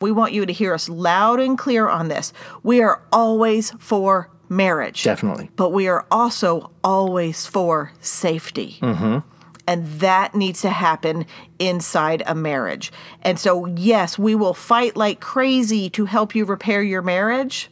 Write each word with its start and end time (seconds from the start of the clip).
We 0.00 0.12
want 0.12 0.32
you 0.32 0.46
to 0.46 0.52
hear 0.52 0.72
us 0.72 0.88
loud 0.88 1.40
and 1.40 1.58
clear 1.58 1.86
on 1.88 2.08
this. 2.08 2.32
We 2.62 2.80
are 2.80 3.02
always 3.12 3.72
for 3.72 4.30
marriage. 4.48 5.02
Definitely. 5.02 5.50
But 5.56 5.70
we 5.70 5.88
are 5.88 6.06
also 6.10 6.70
always 6.82 7.46
for 7.46 7.92
safety. 8.00 8.78
Mm-hmm. 8.80 9.18
And 9.66 9.86
that 10.00 10.34
needs 10.34 10.62
to 10.62 10.70
happen 10.70 11.26
inside 11.58 12.22
a 12.26 12.34
marriage. 12.34 12.90
And 13.22 13.38
so, 13.38 13.66
yes, 13.66 14.18
we 14.18 14.34
will 14.34 14.54
fight 14.54 14.96
like 14.96 15.20
crazy 15.20 15.90
to 15.90 16.06
help 16.06 16.34
you 16.34 16.46
repair 16.46 16.82
your 16.82 17.02
marriage 17.02 17.70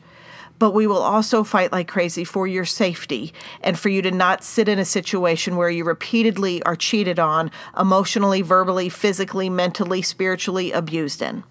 but 0.59 0.73
we 0.73 0.89
will 0.89 1.03
also 1.03 1.45
fight 1.45 1.71
like 1.71 1.87
crazy 1.87 2.25
for 2.25 2.47
your 2.47 2.65
safety 2.65 3.33
and 3.61 3.79
for 3.79 3.89
you 3.91 4.03
to 4.03 4.11
not 4.11 4.43
sit 4.43 4.69
in 4.69 4.79
a 4.79 4.85
situation 4.85 5.57
where 5.57 5.71
you 5.71 5.85
repeatedly 5.85 6.61
are 6.65 6.75
cheated 6.75 7.21
on, 7.21 7.51
emotionally, 7.79 8.43
verbally, 8.43 8.89
physically, 8.89 9.49
mentally, 9.49 10.03
spiritually 10.03 10.73
abused 10.73 11.23
in. 11.23 11.45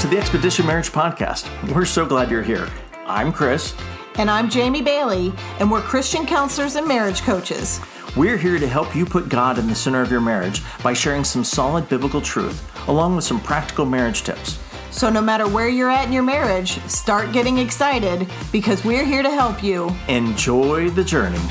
To 0.00 0.06
the 0.06 0.16
Expedition 0.16 0.66
Marriage 0.66 0.90
Podcast. 0.92 1.46
We're 1.74 1.84
so 1.84 2.06
glad 2.06 2.30
you're 2.30 2.42
here. 2.42 2.66
I'm 3.04 3.30
Chris. 3.30 3.74
And 4.14 4.30
I'm 4.30 4.48
Jamie 4.48 4.80
Bailey, 4.80 5.30
and 5.58 5.70
we're 5.70 5.82
Christian 5.82 6.24
counselors 6.24 6.76
and 6.76 6.88
marriage 6.88 7.20
coaches. 7.20 7.78
We're 8.16 8.38
here 8.38 8.58
to 8.58 8.66
help 8.66 8.96
you 8.96 9.04
put 9.04 9.28
God 9.28 9.58
in 9.58 9.66
the 9.66 9.74
center 9.74 10.00
of 10.00 10.10
your 10.10 10.22
marriage 10.22 10.62
by 10.82 10.94
sharing 10.94 11.22
some 11.22 11.44
solid 11.44 11.86
biblical 11.90 12.22
truth, 12.22 12.66
along 12.88 13.14
with 13.14 13.26
some 13.26 13.40
practical 13.40 13.84
marriage 13.84 14.22
tips. 14.22 14.58
So, 14.90 15.10
no 15.10 15.20
matter 15.20 15.46
where 15.46 15.68
you're 15.68 15.90
at 15.90 16.06
in 16.06 16.14
your 16.14 16.22
marriage, 16.22 16.80
start 16.86 17.30
getting 17.32 17.58
excited 17.58 18.26
because 18.52 18.82
we're 18.86 19.04
here 19.04 19.22
to 19.22 19.30
help 19.30 19.62
you. 19.62 19.94
Enjoy 20.08 20.88
the 20.88 21.04
journey. 21.04 21.42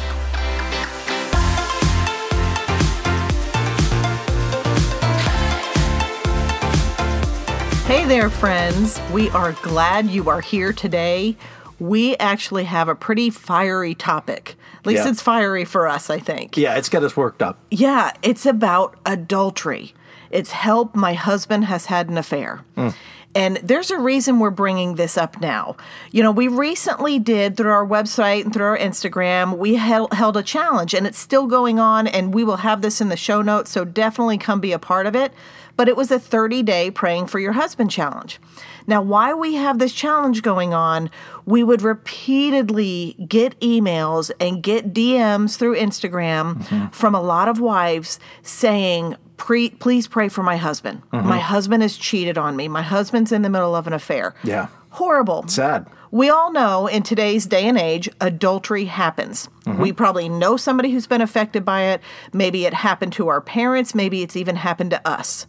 Hey 7.90 8.06
there, 8.06 8.30
friends. 8.30 9.02
We 9.12 9.32
are 9.32 9.54
glad 9.64 10.12
you 10.12 10.30
are 10.30 10.42
here 10.42 10.72
today. 10.72 11.36
We 11.80 12.16
actually 12.18 12.66
have 12.66 12.88
a 12.88 12.94
pretty 12.94 13.32
fiery 13.32 13.96
topic. 13.96 14.56
At 14.78 14.86
least 14.86 15.06
Yeah. 15.06 15.10
it's 15.10 15.24
fiery 15.24 15.66
for 15.66 15.88
us, 15.88 16.12
I 16.12 16.20
think. 16.20 16.56
Yeah, 16.56 16.76
it's 16.76 16.88
got 16.88 17.02
us 17.04 17.18
worked 17.18 17.42
up. 17.42 17.58
Yeah, 17.72 18.12
it's 18.22 18.46
about 18.46 18.94
adultery. 19.08 19.96
It's 20.30 20.52
help 20.52 20.94
my 20.94 21.14
husband 21.14 21.66
has 21.66 21.88
had 21.88 22.10
an 22.10 22.20
affair. 22.20 22.62
Mm. 22.78 22.94
And 23.34 23.58
there's 23.64 23.90
a 23.90 23.98
reason 23.98 24.38
we're 24.38 24.52
bringing 24.52 24.94
this 24.94 25.18
up 25.18 25.42
now. 25.42 25.76
You 26.12 26.22
know, 26.22 26.32
we 26.32 26.48
recently 26.48 27.18
did 27.18 27.58
through 27.58 27.72
our 27.72 27.86
website 27.86 28.44
and 28.44 28.54
through 28.54 28.66
our 28.66 28.78
Instagram, 28.78 29.58
we 29.58 29.76
held, 29.76 30.14
held 30.14 30.38
a 30.38 30.44
challenge 30.44 30.94
and 30.94 31.08
it's 31.08 31.18
still 31.18 31.48
going 31.48 31.80
on. 31.80 32.06
And 32.06 32.36
we 32.36 32.44
will 32.44 32.58
have 32.58 32.84
this 32.84 33.02
in 33.02 33.10
the 33.10 33.18
show 33.18 33.42
notes. 33.42 33.72
So 33.72 33.84
definitely 33.84 34.38
come 34.38 34.60
be 34.60 34.74
a 34.74 34.80
part 34.80 35.08
of 35.08 35.16
it. 35.16 35.34
But 35.80 35.88
it 35.88 35.96
was 35.96 36.12
a 36.12 36.20
30 36.20 36.62
day 36.64 36.92
praying 36.92 37.28
for 37.28 37.40
your 37.40 37.54
husband 37.54 37.90
challenge. 37.90 38.38
Now, 38.86 39.02
why 39.02 39.34
we 39.34 39.56
have 39.56 39.80
this 39.80 39.94
challenge 39.94 40.42
going 40.42 40.74
on, 40.74 41.10
we 41.46 41.64
would 41.64 41.82
repeatedly 41.82 43.16
get 43.30 43.58
emails 43.62 44.30
and 44.42 44.62
get 44.62 44.94
DMs 44.94 45.56
through 45.56 45.78
Instagram 45.78 46.56
mm-hmm. 46.56 46.88
from 46.88 47.16
a 47.16 47.22
lot 47.22 47.48
of 47.48 47.62
wives 47.62 48.20
saying, 48.42 49.16
Pre- 49.38 49.70
please 49.70 50.06
pray 50.06 50.28
for 50.28 50.44
my 50.44 50.58
husband. 50.58 51.02
My 51.14 51.22
mm-hmm. 51.22 51.30
husband 51.40 51.82
has 51.82 51.96
cheated 51.96 52.38
on 52.38 52.58
me. 52.58 52.68
My 52.68 52.82
husband's 52.82 53.32
in 53.32 53.42
the 53.42 53.50
middle 53.50 53.74
of 53.74 53.88
an 53.88 53.94
affair. 53.94 54.36
Yeah. 54.44 54.68
Horrible. 54.90 55.48
Sad. 55.48 55.88
We 56.12 56.30
all 56.30 56.52
know 56.52 56.88
in 56.88 57.04
today's 57.04 57.46
day 57.46 57.68
and 57.68 57.78
age, 57.78 58.10
adultery 58.20 58.86
happens. 58.86 59.48
Mm-hmm. 59.66 59.82
We 59.82 59.94
probably 59.94 60.28
know 60.28 60.58
somebody 60.58 60.92
who's 60.92 61.08
been 61.08 61.22
affected 61.22 61.64
by 61.64 61.84
it. 61.84 62.02
Maybe 62.34 62.66
it 62.66 62.74
happened 62.74 63.14
to 63.14 63.28
our 63.28 63.42
parents. 63.42 63.94
Maybe 63.94 64.24
it's 64.24 64.36
even 64.36 64.56
happened 64.56 64.92
to 64.92 65.08
us. 65.08 65.46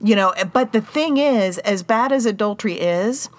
You 0.00 0.16
know, 0.16 0.30
eh, 0.30 0.44
but 0.44 0.72
the 0.72 0.80
thing 0.80 1.16
is, 1.16 1.58
as 1.58 1.82
bad 1.82 2.12
as 2.12 2.26
adultery 2.26 2.74
is, 2.74 3.30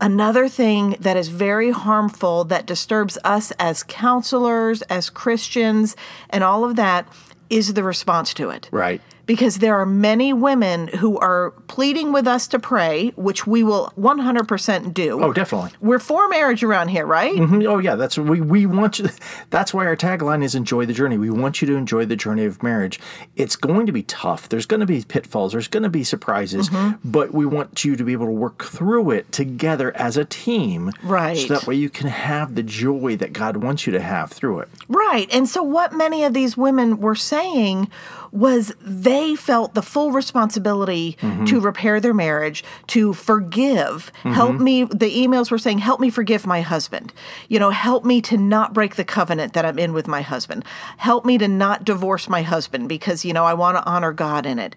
another 0.00 0.48
thing 0.48 0.96
that 1.00 1.16
is 1.16 1.28
very 1.28 1.70
harmful 1.70 2.44
that 2.44 2.66
disturbs 2.66 3.16
us 3.24 3.52
as 3.58 3.82
counselors, 3.82 4.82
as 4.82 5.08
Christians, 5.08 5.96
and 6.28 6.44
all 6.44 6.64
of 6.64 6.76
that 6.76 7.06
is 7.48 7.74
the 7.74 7.82
response 7.82 8.32
to 8.34 8.50
it 8.50 8.68
Right. 8.70 9.00
Because 9.30 9.58
there 9.58 9.76
are 9.76 9.86
many 9.86 10.32
women 10.32 10.88
who 10.88 11.16
are 11.20 11.52
pleading 11.68 12.10
with 12.12 12.26
us 12.26 12.48
to 12.48 12.58
pray, 12.58 13.10
which 13.14 13.46
we 13.46 13.62
will 13.62 13.92
100% 13.96 14.92
do. 14.92 15.22
Oh, 15.22 15.32
definitely. 15.32 15.70
We're 15.80 16.00
for 16.00 16.28
marriage 16.28 16.64
around 16.64 16.88
here, 16.88 17.06
right? 17.06 17.36
Mhm. 17.36 17.64
Oh, 17.64 17.78
yeah. 17.78 17.94
That's 17.94 18.18
we 18.18 18.40
we 18.40 18.66
want 18.66 18.98
you. 18.98 19.08
That's 19.50 19.72
why 19.72 19.86
our 19.86 19.94
tagline 19.94 20.42
is 20.42 20.56
"Enjoy 20.56 20.84
the 20.84 20.92
journey." 20.92 21.16
We 21.16 21.30
want 21.30 21.62
you 21.62 21.68
to 21.68 21.76
enjoy 21.76 22.06
the 22.06 22.16
journey 22.16 22.44
of 22.44 22.60
marriage. 22.60 22.98
It's 23.36 23.54
going 23.54 23.86
to 23.86 23.92
be 23.92 24.02
tough. 24.02 24.48
There's 24.48 24.66
going 24.66 24.80
to 24.80 24.86
be 24.86 25.04
pitfalls. 25.04 25.52
There's 25.52 25.68
going 25.68 25.84
to 25.84 25.88
be 25.88 26.02
surprises. 26.02 26.68
But 27.04 27.32
we 27.32 27.46
want 27.46 27.84
you 27.84 27.94
to 27.94 28.02
be 28.02 28.12
able 28.12 28.26
to 28.26 28.32
work 28.32 28.64
through 28.64 29.12
it 29.12 29.30
together 29.30 29.92
as 29.96 30.16
a 30.16 30.24
team, 30.24 30.90
Right. 31.04 31.36
So 31.38 31.54
that 31.54 31.68
way 31.68 31.76
you 31.76 31.88
can 31.88 32.08
have 32.08 32.56
the 32.56 32.64
joy 32.64 33.14
that 33.18 33.32
God 33.32 33.58
wants 33.58 33.86
you 33.86 33.92
to 33.92 34.00
have 34.00 34.32
through 34.32 34.58
it. 34.60 34.68
Right. 34.88 35.28
And 35.32 35.48
so, 35.48 35.62
what 35.62 35.92
many 35.92 36.24
of 36.24 36.34
these 36.34 36.56
women 36.56 36.98
were 36.98 37.14
saying 37.14 37.88
was 38.32 38.72
they 38.80 39.19
felt 39.36 39.74
the 39.74 39.82
full 39.82 40.12
responsibility 40.12 41.16
mm-hmm. 41.20 41.44
to 41.46 41.60
repair 41.60 42.00
their 42.00 42.14
marriage, 42.14 42.64
to 42.88 43.12
forgive. 43.12 44.12
Mm-hmm. 44.18 44.32
Help 44.32 44.60
me. 44.60 44.84
The 44.84 45.14
emails 45.14 45.50
were 45.50 45.58
saying, 45.58 45.78
Help 45.78 46.00
me 46.00 46.10
forgive 46.10 46.46
my 46.46 46.60
husband. 46.60 47.12
You 47.48 47.58
know, 47.58 47.70
help 47.70 48.04
me 48.04 48.20
to 48.22 48.36
not 48.36 48.74
break 48.74 48.96
the 48.96 49.04
covenant 49.04 49.52
that 49.54 49.64
I'm 49.64 49.78
in 49.78 49.92
with 49.92 50.06
my 50.06 50.22
husband. 50.22 50.64
Help 50.96 51.24
me 51.24 51.38
to 51.38 51.48
not 51.48 51.84
divorce 51.84 52.28
my 52.28 52.42
husband 52.42 52.88
because, 52.88 53.24
you 53.24 53.32
know, 53.32 53.44
I 53.44 53.54
want 53.54 53.76
to 53.76 53.84
honor 53.86 54.12
God 54.12 54.46
in 54.46 54.58
it 54.58 54.74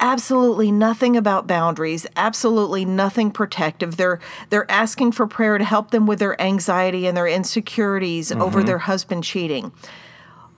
absolutely 0.00 0.70
nothing 0.70 1.16
about 1.16 1.46
boundaries 1.46 2.06
absolutely 2.16 2.84
nothing 2.84 3.30
protective 3.30 3.96
they're 3.96 4.20
they're 4.48 4.70
asking 4.70 5.10
for 5.10 5.26
prayer 5.26 5.58
to 5.58 5.64
help 5.64 5.90
them 5.90 6.06
with 6.06 6.18
their 6.18 6.40
anxiety 6.40 7.06
and 7.06 7.16
their 7.16 7.26
insecurities 7.26 8.30
over 8.30 8.58
mm-hmm. 8.58 8.66
their 8.66 8.78
husband 8.78 9.24
cheating 9.24 9.72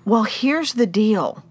well 0.05 0.25
here's 0.25 0.75
the 0.75 0.87
deal 0.87 1.43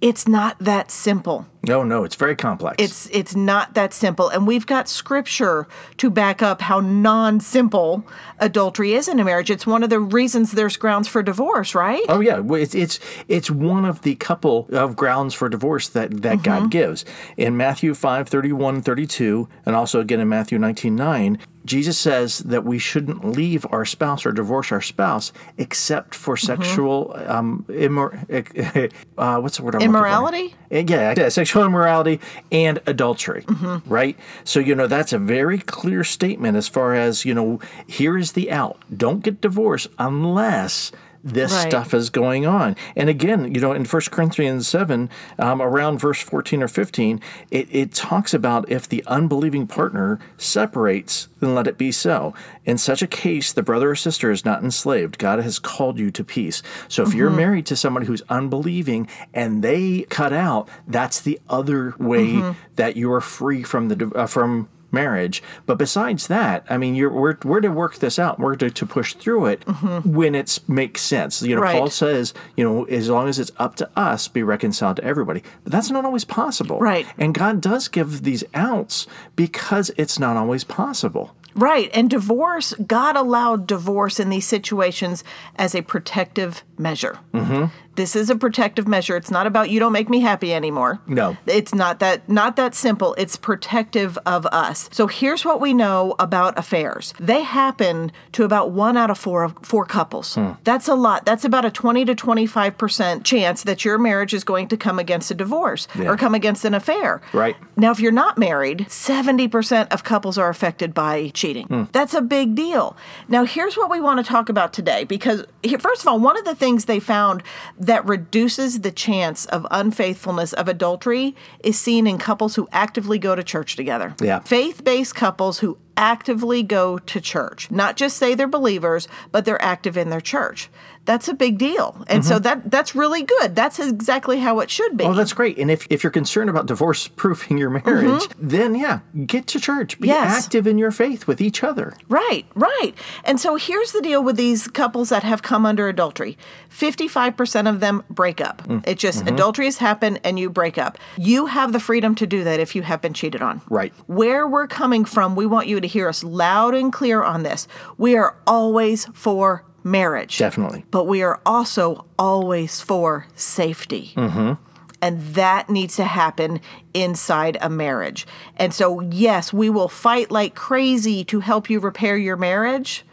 it's 0.00 0.28
not 0.28 0.56
that 0.60 0.90
simple 0.90 1.46
No, 1.68 1.82
no, 1.84 2.02
it's 2.04 2.16
very 2.16 2.34
complex. 2.34 2.76
it's 2.78 3.06
it's 3.12 3.36
not 3.36 3.74
that 3.74 3.92
simple 3.92 4.28
and 4.30 4.46
we've 4.46 4.66
got 4.66 4.88
scripture 4.88 5.66
to 5.98 6.10
back 6.10 6.42
up 6.42 6.60
how 6.62 6.80
non-simple 6.80 8.06
adultery 8.38 8.94
is 8.94 9.08
in 9.08 9.20
a 9.20 9.24
marriage 9.24 9.50
it's 9.50 9.66
one 9.66 9.82
of 9.82 9.90
the 9.90 10.00
reasons 10.00 10.52
there's 10.52 10.76
grounds 10.76 11.06
for 11.08 11.22
divorce 11.22 11.74
right 11.74 12.02
Oh 12.08 12.20
yeah, 12.20 12.38
well, 12.38 12.60
it's 12.60 12.74
it's 12.74 12.98
it's 13.28 13.50
one 13.50 13.84
of 13.84 14.02
the 14.02 14.14
couple 14.16 14.66
of 14.72 14.96
grounds 14.96 15.34
for 15.34 15.48
divorce 15.48 15.88
that 15.90 16.10
that 16.22 16.38
Mm-hmm. 16.38 16.42
God 16.42 16.70
gives. 16.70 17.04
In 17.36 17.56
Matthew 17.56 17.94
5, 17.94 18.28
31, 18.28 18.82
32, 18.82 19.48
and 19.66 19.74
also 19.76 20.00
again 20.00 20.20
in 20.20 20.28
Matthew 20.28 20.58
19, 20.58 20.94
9, 20.94 21.38
Jesus 21.64 21.98
says 21.98 22.38
that 22.40 22.64
we 22.64 22.78
shouldn't 22.78 23.24
leave 23.24 23.66
our 23.70 23.84
spouse 23.84 24.24
or 24.24 24.32
divorce 24.32 24.70
our 24.72 24.80
spouse 24.80 25.32
except 25.58 26.14
for 26.14 26.36
Mm-hmm. 26.36 26.62
sexual 26.62 27.14
um 27.26 27.64
immor- 27.68 28.14
uh, 29.18 29.40
what's 29.40 29.56
the 29.58 29.62
word 29.64 29.74
I'm? 29.74 29.82
Immorality? 29.82 30.54
Uh, 30.72 30.84
Yeah, 30.86 31.14
yeah, 31.16 31.28
sexual 31.28 31.57
immorality 31.64 32.20
and 32.52 32.80
adultery, 32.86 33.42
Mm-hmm. 33.42 33.92
right? 33.92 34.16
So, 34.44 34.60
you 34.60 34.74
know, 34.74 34.86
that's 34.86 35.12
a 35.12 35.18
very 35.18 35.58
clear 35.58 36.04
statement 36.04 36.56
as 36.56 36.68
far 36.68 36.94
as, 36.94 37.24
you 37.24 37.34
know, 37.34 37.60
here 37.86 38.16
is 38.18 38.32
the 38.32 38.50
out. 38.50 38.80
Don't 38.94 39.22
get 39.22 39.40
divorced 39.40 39.88
unless 39.98 40.92
this 41.24 41.52
Right. 41.52 41.68
stuff 41.68 41.92
is 41.94 42.10
going 42.10 42.46
on. 42.46 42.76
And 42.96 43.08
again, 43.08 43.54
you 43.54 43.60
know, 43.60 43.72
in 43.72 43.84
1 43.84 44.02
Corinthians 44.10 44.66
7, 44.68 45.10
um, 45.38 45.60
around 45.60 45.98
verse 45.98 46.20
14 46.20 46.62
or 46.62 46.68
15, 46.68 47.20
it, 47.50 47.68
it 47.70 47.92
talks 47.92 48.32
about 48.32 48.70
if 48.70 48.88
the 48.88 49.02
unbelieving 49.06 49.66
partner 49.66 50.18
separates, 50.36 51.28
then 51.40 51.54
let 51.54 51.66
it 51.66 51.78
be 51.78 51.92
so. 51.92 52.34
In 52.64 52.78
such 52.78 53.02
a 53.02 53.06
case, 53.06 53.52
the 53.52 53.62
brother 53.62 53.90
or 53.90 53.94
sister 53.96 54.30
is 54.30 54.44
not 54.44 54.62
enslaved. 54.62 55.18
God 55.18 55.38
has 55.40 55.58
called 55.58 55.98
you 55.98 56.10
to 56.10 56.24
peace. 56.24 56.62
So 56.88 57.02
if 57.02 57.14
you're 57.14 57.30
married 57.30 57.66
to 57.66 57.76
somebody 57.76 58.06
who's 58.06 58.22
unbelieving 58.28 59.08
and 59.32 59.62
they 59.62 60.02
cut 60.10 60.32
out, 60.32 60.68
that's 60.86 61.20
the 61.20 61.40
other 61.48 61.94
way 61.98 62.42
that 62.76 62.96
you 62.96 63.12
are 63.12 63.20
free 63.20 63.62
from 63.62 63.88
the 63.88 64.12
uh, 64.14 64.26
from 64.26 64.68
marriage. 64.90 65.42
But 65.66 65.78
besides 65.78 66.26
that, 66.28 66.64
I 66.68 66.78
mean, 66.78 66.94
you're 66.94 67.10
we're, 67.10 67.36
we're 67.44 67.60
to 67.60 67.68
work 67.68 67.96
this 67.96 68.18
out. 68.18 68.38
We're 68.38 68.56
to, 68.56 68.70
to 68.70 68.86
push 68.86 69.14
through 69.14 69.46
it 69.46 69.60
mm-hmm. 69.66 70.12
when 70.12 70.34
it 70.34 70.58
makes 70.68 71.02
sense. 71.02 71.42
You 71.42 71.56
know, 71.56 71.62
Right. 71.62 71.76
Paul 71.76 71.90
says, 71.90 72.34
you 72.56 72.64
know, 72.64 72.84
as 72.84 73.08
long 73.08 73.28
as 73.28 73.38
it's 73.38 73.52
up 73.58 73.76
to 73.76 73.90
us, 73.96 74.28
be 74.28 74.42
reconciled 74.42 74.96
to 74.96 75.04
everybody. 75.04 75.42
But 75.64 75.72
that's 75.72 75.90
not 75.90 76.04
always 76.04 76.24
possible. 76.24 76.78
Right. 76.78 77.06
And 77.18 77.34
God 77.34 77.60
does 77.60 77.88
give 77.88 78.22
these 78.22 78.44
outs 78.54 79.06
because 79.36 79.90
it's 79.96 80.18
not 80.18 80.36
always 80.36 80.64
possible. 80.64 81.34
Right. 81.54 81.90
And 81.92 82.08
divorce, 82.08 82.72
God 82.86 83.16
allowed 83.16 83.66
divorce 83.66 84.20
in 84.20 84.28
these 84.30 84.46
situations 84.46 85.24
as 85.56 85.74
a 85.74 85.82
protective 85.82 86.62
measure. 86.78 87.18
Mm-hmm. 87.34 87.66
This 87.96 88.14
is 88.14 88.30
a 88.30 88.36
protective 88.36 88.86
measure. 88.86 89.16
It's 89.16 89.30
not 89.30 89.48
about 89.48 89.68
you 89.68 89.80
don't 89.80 89.90
make 89.90 90.08
me 90.08 90.20
happy 90.20 90.54
anymore. 90.54 91.00
No. 91.08 91.36
It's 91.46 91.74
not 91.74 91.98
that 91.98 92.28
not 92.28 92.54
that 92.54 92.76
simple. 92.76 93.12
It's 93.18 93.36
protective 93.36 94.16
of 94.24 94.46
us. 94.46 94.77
So 94.92 95.06
here's 95.06 95.44
what 95.44 95.60
we 95.60 95.72
know 95.74 96.14
about 96.18 96.58
affairs. 96.58 97.14
They 97.18 97.42
happen 97.42 98.12
to 98.32 98.44
about 98.44 98.70
1 98.70 98.96
out 98.96 99.10
of 99.10 99.18
4 99.18 99.42
of 99.44 99.54
4 99.62 99.84
couples. 99.86 100.34
Hmm. 100.34 100.52
That's 100.64 100.88
a 100.88 100.94
lot. 100.94 101.24
That's 101.24 101.44
about 101.44 101.64
a 101.64 101.70
20 101.70 102.04
to 102.06 102.14
25% 102.14 103.24
chance 103.24 103.62
that 103.64 103.84
your 103.84 103.98
marriage 103.98 104.34
is 104.34 104.44
going 104.44 104.68
to 104.68 104.76
come 104.76 104.98
against 104.98 105.30
a 105.30 105.34
divorce 105.34 105.88
Yeah. 105.94 106.08
or 106.10 106.16
come 106.16 106.34
against 106.34 106.64
an 106.64 106.74
affair. 106.74 107.20
Right. 107.32 107.56
Now 107.76 107.90
if 107.90 108.00
you're 108.00 108.12
not 108.12 108.38
married, 108.38 108.86
70% 108.88 109.92
of 109.92 110.04
couples 110.04 110.36
are 110.38 110.48
affected 110.48 110.92
by 110.94 111.30
cheating. 111.34 111.66
Hmm. 111.66 111.84
That's 111.92 112.14
a 112.14 112.20
big 112.22 112.54
deal. 112.54 112.96
Now 113.28 113.44
here's 113.44 113.76
what 113.76 113.90
we 113.90 114.00
want 114.00 114.18
to 114.18 114.24
talk 114.24 114.48
about 114.48 114.72
today 114.72 115.04
because 115.04 115.44
first 115.80 116.02
of 116.02 116.08
all, 116.08 116.18
one 116.20 116.36
of 116.38 116.44
the 116.44 116.54
things 116.54 116.84
they 116.84 117.00
found 117.00 117.42
that 117.78 118.04
reduces 118.06 118.80
the 118.80 118.90
chance 118.90 119.46
of 119.46 119.66
unfaithfulness 119.70 120.52
of 120.52 120.68
adultery 120.68 121.34
is 121.64 121.78
seen 121.78 122.06
in 122.06 122.18
couples 122.18 122.54
who 122.56 122.68
actively 122.72 123.18
go 123.18 123.34
to 123.34 123.42
church 123.42 123.76
together. 123.76 124.14
Yeah. 124.20 124.40
Faith 124.40 124.67
based 124.72 125.14
couples 125.14 125.58
who 125.58 125.78
actively 125.98 126.62
go 126.62 126.96
to 126.98 127.20
church, 127.20 127.70
not 127.70 127.96
just 127.96 128.16
say 128.16 128.34
they're 128.34 128.48
believers, 128.48 129.08
but 129.32 129.44
they're 129.44 129.60
active 129.62 129.96
in 129.98 130.08
their 130.08 130.20
church. 130.20 130.70
That's 131.04 131.26
a 131.26 131.32
big 131.34 131.56
deal. 131.56 132.04
And 132.08 132.22
so 132.22 132.38
that 132.40 132.70
that's 132.70 132.94
really 132.94 133.22
good. 133.22 133.56
That's 133.56 133.78
exactly 133.78 134.40
how 134.40 134.60
it 134.60 134.70
should 134.70 134.94
be. 134.98 135.04
Oh, 135.04 135.14
that's 135.14 135.32
great. 135.32 135.56
And 135.58 135.70
if, 135.70 135.86
if 135.88 136.04
you're 136.04 136.10
concerned 136.10 136.50
about 136.50 136.66
divorce 136.66 137.08
proofing 137.16 137.56
your 137.56 137.70
marriage, 137.70 138.28
then 138.38 138.74
yeah, 138.74 139.00
get 139.26 139.46
to 139.48 139.60
church. 139.60 139.98
Be 139.98 140.08
Mm-hmm. 140.08 140.14
Yes. 140.24 140.44
active 140.44 140.66
in 140.66 140.76
your 140.78 140.90
faith 140.90 141.26
with 141.26 141.40
each 141.40 141.64
other. 141.64 141.94
Right, 142.08 142.44
right. 142.54 142.92
And 143.24 143.40
so 143.40 143.56
here's 143.56 143.92
the 143.92 144.00
deal 144.02 144.22
with 144.22 144.36
these 144.36 144.68
couples 144.68 145.08
that 145.08 145.22
have 145.22 145.42
come 145.42 145.64
under 145.66 145.88
adultery 145.88 146.36
55% 146.70 147.68
of 147.68 147.80
them 147.80 148.04
break 148.10 148.40
up. 148.40 148.62
Mm, 148.68 148.86
It 148.86 148.98
just, 148.98 149.20
mm-hmm. 149.24 149.34
adultery 149.34 149.64
has 149.64 149.78
happened 149.78 150.20
and 150.24 150.38
you 150.38 150.48
break 150.50 150.78
up. 150.78 150.98
You 151.16 151.46
have 151.46 151.72
the 151.72 151.80
freedom 151.80 152.14
to 152.16 152.26
do 152.26 152.44
that 152.44 152.60
if 152.60 152.74
you 152.76 152.82
have 152.82 153.00
been 153.00 153.14
cheated 153.14 153.42
on. 153.42 153.60
Right. 153.68 153.92
Where 154.06 154.46
we're 154.46 154.66
coming 154.68 155.04
from, 155.04 155.34
we 155.34 155.46
want 155.46 155.66
you 155.66 155.80
to 155.80 155.87
hear 155.88 156.08
us 156.08 156.22
loud 156.22 156.74
and 156.74 156.92
clear 156.92 157.22
on 157.22 157.42
this. 157.42 157.66
We 157.96 158.16
are 158.16 158.36
always 158.46 159.06
for 159.06 159.64
marriage. 159.82 160.38
Definitely. 160.38 160.84
But 160.90 161.04
we 161.04 161.22
are 161.22 161.40
also 161.44 162.06
always 162.18 162.80
for 162.80 163.26
safety. 163.34 164.12
Mm-hmm. 164.16 164.52
And 165.00 165.20
that 165.34 165.70
needs 165.70 165.96
to 165.96 166.04
happen 166.04 166.60
inside 166.92 167.56
a 167.60 167.70
marriage. 167.70 168.26
And 168.56 168.74
so, 168.74 169.00
yes, 169.00 169.52
we 169.52 169.70
will 169.70 169.88
fight 169.88 170.30
like 170.30 170.54
crazy 170.54 171.24
to 171.24 171.40
help 171.40 171.70
you 171.70 171.78
repair 171.78 172.16
your 172.16 172.36
marriage, 172.36 173.04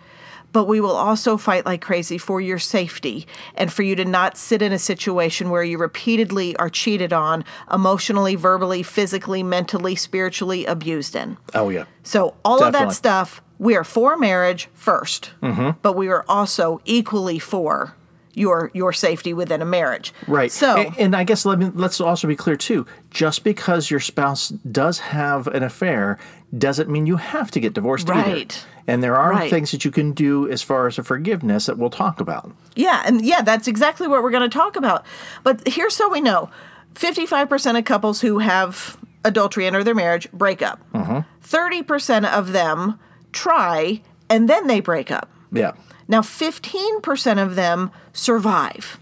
but 0.55 0.69
we 0.69 0.79
will 0.79 0.95
also 0.95 1.35
fight 1.35 1.65
like 1.65 1.81
crazy 1.81 2.17
for 2.17 2.39
your 2.39 2.57
safety 2.57 3.27
and 3.55 3.73
for 3.73 3.83
you 3.83 3.93
to 3.93 4.05
not 4.05 4.37
sit 4.37 4.61
in 4.61 4.71
a 4.71 4.79
situation 4.79 5.49
where 5.49 5.63
you 5.63 5.77
repeatedly 5.77 6.55
are 6.55 6.69
cheated 6.69 7.11
on, 7.11 7.43
emotionally, 7.69 8.35
verbally, 8.35 8.81
physically, 8.81 9.43
mentally, 9.43 9.95
spiritually 9.95 10.65
abused 10.65 11.13
in. 11.13 11.35
Oh, 11.53 11.67
yeah. 11.67 11.83
So 12.03 12.35
all 12.45 12.63
of 12.63 12.71
that 12.71 12.93
stuff, 12.93 13.41
we 13.59 13.75
are 13.75 13.83
for 13.83 14.15
marriage 14.15 14.69
1st 14.81 15.29
mm-hmm. 15.41 15.69
but 15.81 15.97
we 15.97 16.07
are 16.07 16.23
also 16.29 16.79
equally 16.85 17.37
for 17.37 17.93
your 18.35 18.69
your 18.73 18.93
safety 18.93 19.33
within 19.33 19.61
a 19.61 19.65
marriage. 19.65 20.13
Right. 20.27 20.51
So 20.51 20.77
and, 20.77 20.97
and 20.99 21.15
I 21.15 21.23
guess 21.23 21.45
let 21.45 21.57
me 21.59 21.71
let's 21.73 21.99
also 22.01 22.27
be 22.27 22.35
clear 22.35 22.55
too. 22.55 22.85
Just 23.09 23.43
because 23.43 23.89
your 23.89 23.99
spouse 23.99 24.49
does 24.49 24.99
have 24.99 25.47
an 25.47 25.63
affair 25.63 26.17
doesn't 26.57 26.89
mean 26.89 27.05
you 27.07 27.17
have 27.17 27.49
to 27.51 27.59
get 27.59 27.73
divorced 27.73 28.09
either. 28.09 28.31
Right. 28.31 28.65
And 28.87 29.01
there 29.03 29.17
are 29.17 29.31
Right. 29.31 29.49
things 29.49 29.71
that 29.71 29.83
you 29.83 29.89
can 29.91 30.11
do 30.11 30.47
as 30.49 30.61
far 30.61 30.85
as 30.87 30.99
a 30.99 31.03
forgiveness 31.03 31.65
that 31.65 31.77
we'll 31.77 31.89
talk 31.89 32.19
about. 32.21 32.51
yeah, 32.75 33.01
and 33.05 33.25
yeah, 33.25 33.41
that's 33.41 33.67
exactly 33.67 34.07
what 34.07 34.21
we're 34.21 34.29
going 34.31 34.47
to 34.47 34.57
talk 34.57 34.75
about. 34.75 35.03
But 35.43 35.67
here's 35.67 35.95
so 35.95 36.07
we 36.09 36.21
know: 36.21 36.49
fifty-five 36.93 37.49
percent 37.49 37.77
of 37.77 37.85
couples 37.85 38.21
who 38.21 38.39
have 38.39 38.97
adultery 39.23 39.65
enter 39.65 39.83
their 39.83 39.95
marriage 39.95 40.31
break 40.31 40.61
up. 40.61 40.79
Mm-hmm. 40.93 41.19
30 41.41 41.83
percent 41.83 42.25
of 42.27 42.51
them 42.51 42.99
try 43.31 44.01
and 44.29 44.47
then 44.49 44.67
they 44.67 44.79
break 44.79 45.09
up. 45.11 45.29
Yeah. 45.51 45.71
Now, 46.07 46.21
15% 46.21 47.41
of 47.41 47.55
them 47.55 47.91
survive. 48.13 48.99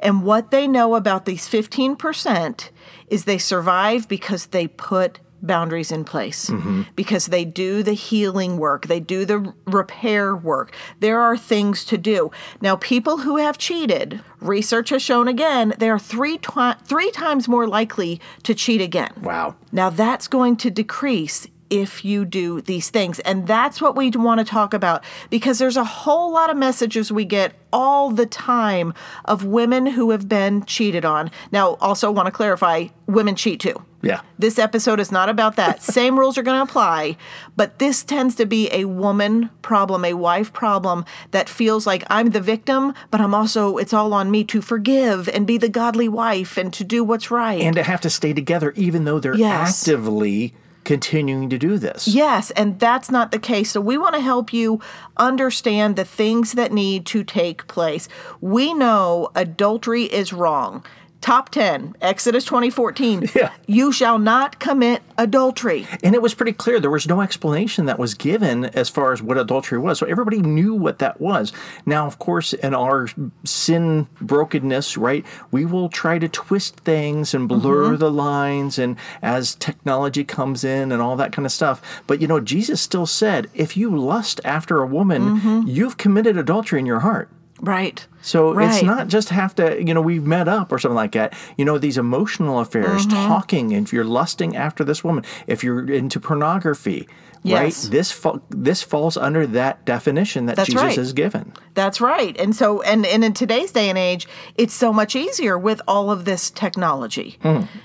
And 0.00 0.22
what 0.22 0.50
they 0.50 0.66
know 0.68 0.94
about 0.94 1.24
these 1.24 1.48
15% 1.48 2.70
is 3.08 3.24
they 3.24 3.38
survive 3.38 4.08
because 4.08 4.46
they 4.46 4.68
put 4.68 5.18
boundaries 5.42 5.92
in 5.92 6.04
place, 6.04 6.50
mm-hmm. 6.50 6.82
because 6.96 7.26
they 7.26 7.44
do 7.44 7.82
the 7.82 7.92
healing 7.92 8.58
work, 8.58 8.86
they 8.86 9.00
do 9.00 9.24
the 9.24 9.54
repair 9.66 10.34
work. 10.34 10.74
There 11.00 11.20
are 11.20 11.36
things 11.36 11.84
to 11.86 11.98
do. 11.98 12.30
Now, 12.60 12.76
people 12.76 13.18
who 13.18 13.36
have 13.36 13.58
cheated, 13.58 14.20
research 14.40 14.90
has 14.90 15.02
shown 15.02 15.28
again, 15.28 15.74
they 15.78 15.90
are 15.90 15.98
three, 15.98 16.38
twi- 16.38 16.76
three 16.84 17.10
times 17.12 17.48
more 17.48 17.68
likely 17.68 18.20
to 18.44 18.54
cheat 18.54 18.80
again. 18.80 19.12
Wow. 19.22 19.54
Now 19.72 19.90
that's 19.90 20.28
going 20.28 20.56
to 20.56 20.70
decrease 20.70 21.46
if 21.70 22.04
you 22.04 22.24
do 22.24 22.60
these 22.60 22.90
things. 22.90 23.18
And 23.20 23.46
that's 23.46 23.80
what 23.80 23.96
we 23.96 24.10
want 24.10 24.38
to 24.40 24.44
talk 24.44 24.74
about 24.74 25.04
because 25.30 25.58
there's 25.58 25.76
a 25.76 25.84
whole 25.84 26.32
lot 26.32 26.50
of 26.50 26.56
messages 26.56 27.12
we 27.12 27.24
get 27.24 27.52
all 27.72 28.10
the 28.10 28.26
time 28.26 28.94
of 29.26 29.44
women 29.44 29.86
who 29.86 30.10
have 30.10 30.28
been 30.28 30.64
cheated 30.64 31.04
on. 31.04 31.30
Now, 31.52 31.74
also 31.80 32.10
want 32.10 32.26
to 32.26 32.32
clarify 32.32 32.86
women 33.06 33.34
cheat 33.36 33.60
too. 33.60 33.82
Yeah. 34.00 34.20
This 34.38 34.58
episode 34.58 35.00
is 35.00 35.10
not 35.10 35.28
about 35.28 35.56
that. 35.56 35.82
Same 35.98 36.18
rules 36.18 36.38
are 36.38 36.42
going 36.42 36.56
to 36.56 36.62
apply, 36.62 37.16
but 37.56 37.78
this 37.78 38.04
tends 38.04 38.36
to 38.36 38.46
be 38.46 38.70
a 38.72 38.84
woman 38.86 39.50
problem, 39.60 40.04
a 40.04 40.14
wife 40.14 40.52
problem 40.52 41.04
that 41.32 41.48
feels 41.48 41.86
like 41.86 42.04
I'm 42.08 42.30
the 42.30 42.40
victim, 42.40 42.94
but 43.10 43.20
I'm 43.20 43.34
also, 43.34 43.76
it's 43.76 43.92
all 43.92 44.14
on 44.14 44.30
me 44.30 44.44
to 44.44 44.62
forgive 44.62 45.28
and 45.28 45.46
be 45.46 45.58
the 45.58 45.68
godly 45.68 46.08
wife 46.08 46.56
and 46.56 46.72
to 46.74 46.84
do 46.84 47.02
what's 47.04 47.30
right. 47.30 47.60
And 47.60 47.74
to 47.76 47.82
have 47.82 48.00
to 48.02 48.10
stay 48.10 48.32
together 48.32 48.72
even 48.76 49.04
though 49.04 49.18
they're 49.18 49.34
Yes. 49.34 49.80
actively 49.86 50.54
continuing 50.88 51.50
to 51.50 51.58
do 51.58 51.76
this. 51.76 52.08
Yes, 52.08 52.50
and 52.52 52.80
that's 52.80 53.10
not 53.10 53.30
the 53.30 53.38
case. 53.38 53.72
So 53.72 53.80
we 53.80 53.98
want 53.98 54.14
to 54.14 54.22
help 54.22 54.54
you 54.54 54.80
understand 55.18 55.96
the 55.96 56.04
things 56.06 56.52
that 56.52 56.72
need 56.72 57.04
to 57.06 57.22
take 57.22 57.66
place. 57.66 58.08
We 58.40 58.72
know 58.72 59.28
adultery 59.34 60.04
is 60.04 60.32
wrong. 60.32 60.82
Top 61.20 61.50
10, 61.50 61.96
Exodus 62.00 62.44
2014. 62.44 63.30
Yeah. 63.34 63.52
You 63.66 63.90
shall 63.90 64.18
not 64.18 64.60
commit 64.60 65.02
adultery. 65.18 65.86
And 66.02 66.14
it 66.14 66.22
was 66.22 66.32
pretty 66.32 66.52
clear. 66.52 66.78
There 66.78 66.90
was 66.90 67.08
no 67.08 67.20
explanation 67.20 67.86
that 67.86 67.98
was 67.98 68.14
given 68.14 68.66
as 68.66 68.88
far 68.88 69.12
as 69.12 69.20
what 69.20 69.36
adultery 69.36 69.78
was. 69.78 69.98
So 69.98 70.06
everybody 70.06 70.40
knew 70.40 70.74
what 70.74 71.00
that 71.00 71.20
was. 71.20 71.52
Now, 71.84 72.06
of 72.06 72.18
course, 72.20 72.52
in 72.52 72.72
our 72.72 73.08
sin 73.44 74.06
brokenness, 74.20 74.96
right, 74.96 75.26
we 75.50 75.64
will 75.64 75.88
try 75.88 76.20
to 76.20 76.28
twist 76.28 76.76
things 76.80 77.34
and 77.34 77.48
blur 77.48 77.88
mm-hmm. 77.88 77.96
the 77.96 78.12
lines 78.12 78.78
and 78.78 78.96
as 79.20 79.56
technology 79.56 80.24
comes 80.24 80.62
in 80.62 80.92
and 80.92 81.02
all 81.02 81.16
that 81.16 81.32
kind 81.32 81.46
of 81.46 81.52
stuff. 81.52 82.02
But, 82.06 82.22
you 82.22 82.28
know, 82.28 82.40
Jesus 82.40 82.80
still 82.80 83.06
said, 83.06 83.50
if 83.54 83.76
you 83.76 83.94
lust 83.94 84.40
after 84.44 84.82
a 84.82 84.86
woman, 84.86 85.40
mm-hmm. 85.40 85.62
you've 85.66 85.96
committed 85.96 86.36
adultery 86.36 86.78
in 86.78 86.86
your 86.86 87.00
heart. 87.00 87.28
Right. 87.60 88.06
So 88.20 88.58
it's 88.58 88.82
not 88.82 89.08
just 89.08 89.30
have 89.30 89.54
to, 89.56 89.82
you 89.82 89.94
know, 89.94 90.02
we've 90.02 90.24
met 90.26 90.48
up 90.48 90.70
or 90.72 90.78
something 90.78 90.96
like 90.96 91.12
that. 91.12 91.34
You 91.56 91.64
know, 91.64 91.78
these 91.78 91.96
emotional 91.98 92.58
affairs, 92.60 93.06
Mm-hmm. 93.06 93.26
talking, 93.28 93.70
if 93.72 93.92
you're 93.92 94.04
lusting 94.04 94.56
after 94.56 94.84
this 94.84 95.02
woman, 95.02 95.24
if 95.46 95.64
you're 95.64 95.90
into 95.90 96.20
pornography, 96.20 97.08
Yes. 97.44 97.84
right? 97.84 97.92
This 97.92 98.10
fa- 98.10 98.40
this 98.50 98.82
falls 98.82 99.16
under 99.16 99.46
that 99.46 99.84
definition 99.84 100.46
that 100.46 100.56
That's 100.56 100.66
Jesus 100.68 100.82
right. 100.82 100.96
has 100.96 101.12
given. 101.12 101.52
That's 101.74 102.00
right. 102.00 102.36
And 102.38 102.54
so 102.54 102.82
and, 102.82 103.06
and 103.06 103.24
in 103.24 103.32
today's 103.32 103.70
day 103.72 103.88
and 103.88 103.96
age, 103.96 104.26
it's 104.56 104.74
so 104.74 104.92
much 104.92 105.14
easier 105.14 105.56
with 105.56 105.80
all 105.86 106.10
of 106.10 106.24
this 106.24 106.50
technology. 106.50 107.38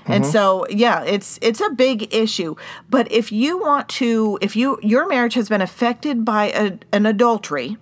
And 0.06 0.26
so 0.26 0.66
yeah, 0.68 1.04
it's 1.04 1.38
it's 1.40 1.60
a 1.60 1.70
big 1.70 2.12
issue. 2.14 2.56
But 2.90 3.10
if 3.12 3.30
you 3.30 3.56
want 3.58 3.88
to 4.00 4.38
if 4.42 4.56
you 4.56 4.78
your 4.82 5.06
marriage 5.06 5.34
has 5.34 5.48
been 5.48 5.62
affected 5.62 6.24
by 6.24 6.46
a, 6.50 6.72
an 6.92 7.06
adultery, 7.06 7.76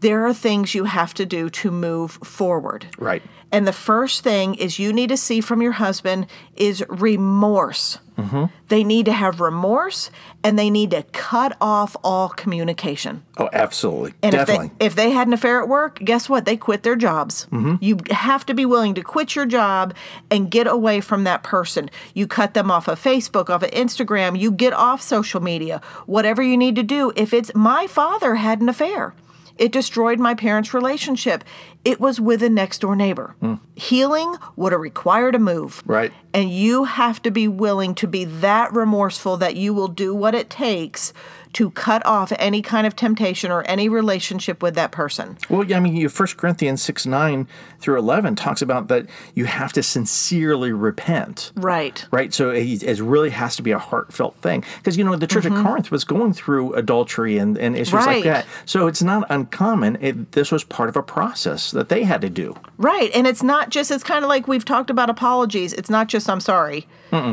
there 0.00 0.26
are 0.26 0.34
things 0.34 0.74
you 0.74 0.84
have 0.84 1.14
to 1.14 1.26
do 1.26 1.48
to 1.50 1.70
move 1.70 2.12
forward. 2.22 2.86
Right. 2.98 3.22
And 3.52 3.66
the 3.66 3.72
first 3.72 4.22
thing 4.22 4.54
is 4.56 4.78
you 4.78 4.92
need 4.92 5.08
to 5.08 5.16
see 5.16 5.40
from 5.40 5.62
your 5.62 5.72
husband 5.72 6.26
is 6.56 6.84
remorse. 6.88 7.98
Mm-hmm. 8.18 8.46
They 8.68 8.82
need 8.82 9.06
to 9.06 9.12
have 9.12 9.40
remorse 9.40 10.10
and 10.42 10.58
they 10.58 10.70
need 10.70 10.90
to 10.90 11.02
cut 11.12 11.56
off 11.60 11.96
all 12.02 12.28
communication. 12.30 13.22
Oh, 13.36 13.48
absolutely. 13.52 14.14
And 14.22 14.32
Definitely. 14.32 14.66
if 14.66 14.78
they 14.78 14.86
if 14.86 14.94
they 14.96 15.10
had 15.10 15.26
an 15.26 15.32
affair 15.32 15.60
at 15.60 15.68
work, 15.68 16.00
guess 16.02 16.28
what? 16.28 16.44
They 16.44 16.56
quit 16.56 16.82
their 16.82 16.96
jobs. 16.96 17.46
Mm-hmm. 17.52 17.76
You 17.80 17.98
have 18.10 18.44
to 18.46 18.54
be 18.54 18.64
willing 18.66 18.94
to 18.94 19.02
quit 19.02 19.36
your 19.36 19.46
job 19.46 19.94
and 20.30 20.50
get 20.50 20.66
away 20.66 21.00
from 21.00 21.24
that 21.24 21.42
person. 21.42 21.90
You 22.14 22.26
cut 22.26 22.54
them 22.54 22.70
off 22.70 22.88
of 22.88 23.02
Facebook, 23.02 23.50
off 23.50 23.62
of 23.62 23.70
Instagram. 23.70 24.38
You 24.38 24.50
get 24.50 24.72
off 24.72 25.02
social 25.02 25.40
media. 25.40 25.80
Whatever 26.06 26.42
you 26.42 26.56
need 26.56 26.76
to 26.76 26.82
do. 26.82 27.12
If 27.16 27.32
it's 27.32 27.54
my 27.54 27.86
father 27.86 28.36
had 28.36 28.60
an 28.60 28.68
affair, 28.68 29.14
it 29.58 29.72
destroyed 29.72 30.18
my 30.18 30.34
parents' 30.34 30.74
relationship. 30.74 31.44
It 31.84 32.00
was 32.00 32.20
with 32.20 32.42
a 32.42 32.50
next 32.50 32.80
door 32.80 32.96
neighbor. 32.96 33.34
Hmm. 33.40 33.54
Healing 33.74 34.36
would 34.56 34.72
have 34.72 34.80
required 34.80 35.34
a 35.34 35.38
move. 35.38 35.82
Right. 35.86 36.12
And 36.34 36.50
you 36.50 36.84
have 36.84 37.22
to 37.22 37.30
be 37.30 37.48
willing 37.48 37.94
to 37.96 38.06
be 38.06 38.24
that 38.24 38.72
remorseful 38.72 39.36
that 39.38 39.56
you 39.56 39.72
will 39.72 39.88
do 39.88 40.14
what 40.14 40.34
it 40.34 40.50
takes 40.50 41.12
to 41.56 41.70
cut 41.70 42.04
off 42.04 42.34
any 42.38 42.60
kind 42.60 42.86
of 42.86 42.94
temptation 42.94 43.50
or 43.50 43.62
any 43.62 43.88
relationship 43.88 44.62
with 44.62 44.74
that 44.74 44.92
person. 44.92 45.38
Well, 45.48 45.64
yeah, 45.64 45.78
I 45.78 45.80
mean, 45.80 45.96
you, 45.96 46.06
1 46.10 46.28
Corinthians 46.36 46.82
6 46.82 47.06
9 47.06 47.48
through 47.80 47.98
11 47.98 48.36
talks 48.36 48.60
about 48.60 48.88
that 48.88 49.06
you 49.34 49.46
have 49.46 49.72
to 49.72 49.82
sincerely 49.82 50.70
repent. 50.72 51.52
Right. 51.56 52.04
Right. 52.10 52.34
So 52.34 52.50
it, 52.50 52.82
it 52.82 53.00
really 53.00 53.30
has 53.30 53.56
to 53.56 53.62
be 53.62 53.70
a 53.70 53.78
heartfelt 53.78 54.36
thing. 54.36 54.64
Because, 54.76 54.98
you 54.98 55.04
know, 55.04 55.16
the 55.16 55.26
church 55.26 55.46
of 55.46 55.54
Corinth 55.54 55.90
was 55.90 56.04
going 56.04 56.34
through 56.34 56.74
adultery 56.74 57.38
and, 57.38 57.56
and 57.56 57.74
issues 57.74 57.86
Mm-hmm. 57.96 58.06
Right. 58.06 58.16
like 58.16 58.24
that. 58.24 58.46
So 58.66 58.86
it's 58.86 59.02
not 59.02 59.24
uncommon. 59.30 59.96
It, 60.02 60.32
this 60.32 60.52
was 60.52 60.62
part 60.62 60.90
of 60.90 60.96
a 60.96 61.02
process 61.02 61.70
that 61.70 61.88
they 61.88 62.04
had 62.04 62.20
to 62.20 62.28
do. 62.28 62.54
Right. 62.76 63.10
And 63.14 63.26
it's 63.26 63.42
not 63.42 63.70
just, 63.70 63.90
it's 63.90 64.04
kind 64.04 64.22
of 64.24 64.28
like 64.28 64.46
we've 64.46 64.64
talked 64.66 64.90
about 64.90 65.08
apologies. 65.08 65.72
It's 65.72 65.88
not 65.88 66.08
just, 66.08 66.28
I'm 66.28 66.40
sorry. 66.40 66.86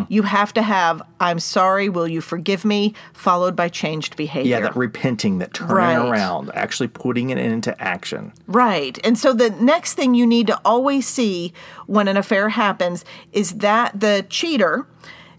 You 0.07 0.21
have 0.21 0.53
to 0.53 0.61
have, 0.61 1.01
I'm 1.19 1.39
sorry, 1.39 1.89
will 1.89 2.07
you 2.07 2.21
forgive 2.21 2.63
me, 2.63 2.93
followed 3.11 3.53
by 3.53 3.67
changed 3.67 4.12
behavior. 4.15 4.49
Yeah, 4.49 4.59
that 4.61 4.75
repenting, 4.75 5.39
that 5.39 5.53
turning 5.53 5.75
Right. 5.75 5.95
around, 6.09 6.51
actually 6.53 6.87
putting 6.87 7.29
it 7.29 7.37
into 7.37 7.79
action. 7.81 8.31
Right. 8.47 8.97
And 9.03 9.17
so 9.17 9.33
the 9.33 9.49
next 9.51 9.93
thing 9.95 10.13
you 10.13 10.25
need 10.27 10.47
to 10.47 10.59
always 10.65 11.07
see 11.07 11.53
when 11.87 12.07
an 12.07 12.17
affair 12.17 12.49
happens 12.49 13.03
is 13.31 13.53
that 13.53 13.99
the 13.99 14.25
cheater 14.29 14.87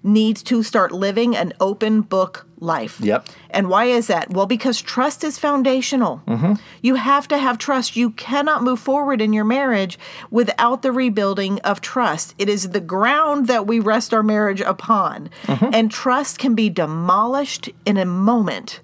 needs 0.02 0.42
to 0.44 0.62
start 0.62 0.92
living 0.92 1.34
an 1.34 1.52
open 1.60 2.02
book 2.02 2.46
life. 2.64 3.00
Yep. 3.00 3.28
And 3.50 3.68
why 3.68 3.84
is 3.84 4.08
that? 4.08 4.30
Well, 4.30 4.46
because 4.46 4.80
trust 4.80 5.22
is 5.22 5.38
foundational. 5.38 6.22
Mm-hmm. 6.26 6.54
You 6.82 6.96
have 6.96 7.28
to 7.28 7.38
have 7.38 7.58
trust. 7.58 7.96
You 7.96 8.10
cannot 8.10 8.62
move 8.62 8.80
forward 8.80 9.20
in 9.20 9.32
your 9.32 9.44
marriage 9.44 9.98
without 10.30 10.82
the 10.82 10.90
rebuilding 10.90 11.60
of 11.60 11.80
trust. 11.80 12.34
It 12.38 12.48
is 12.48 12.70
the 12.70 12.80
ground 12.80 13.46
that 13.46 13.66
we 13.66 13.78
rest 13.78 14.12
our 14.12 14.22
marriage 14.22 14.60
upon. 14.60 15.30
Mm-hmm. 15.44 15.70
And 15.72 15.90
trust 15.90 16.38
can 16.38 16.54
be 16.54 16.68
demolished 16.70 17.70
in 17.84 17.96
a 17.96 18.04
moment, 18.04 18.80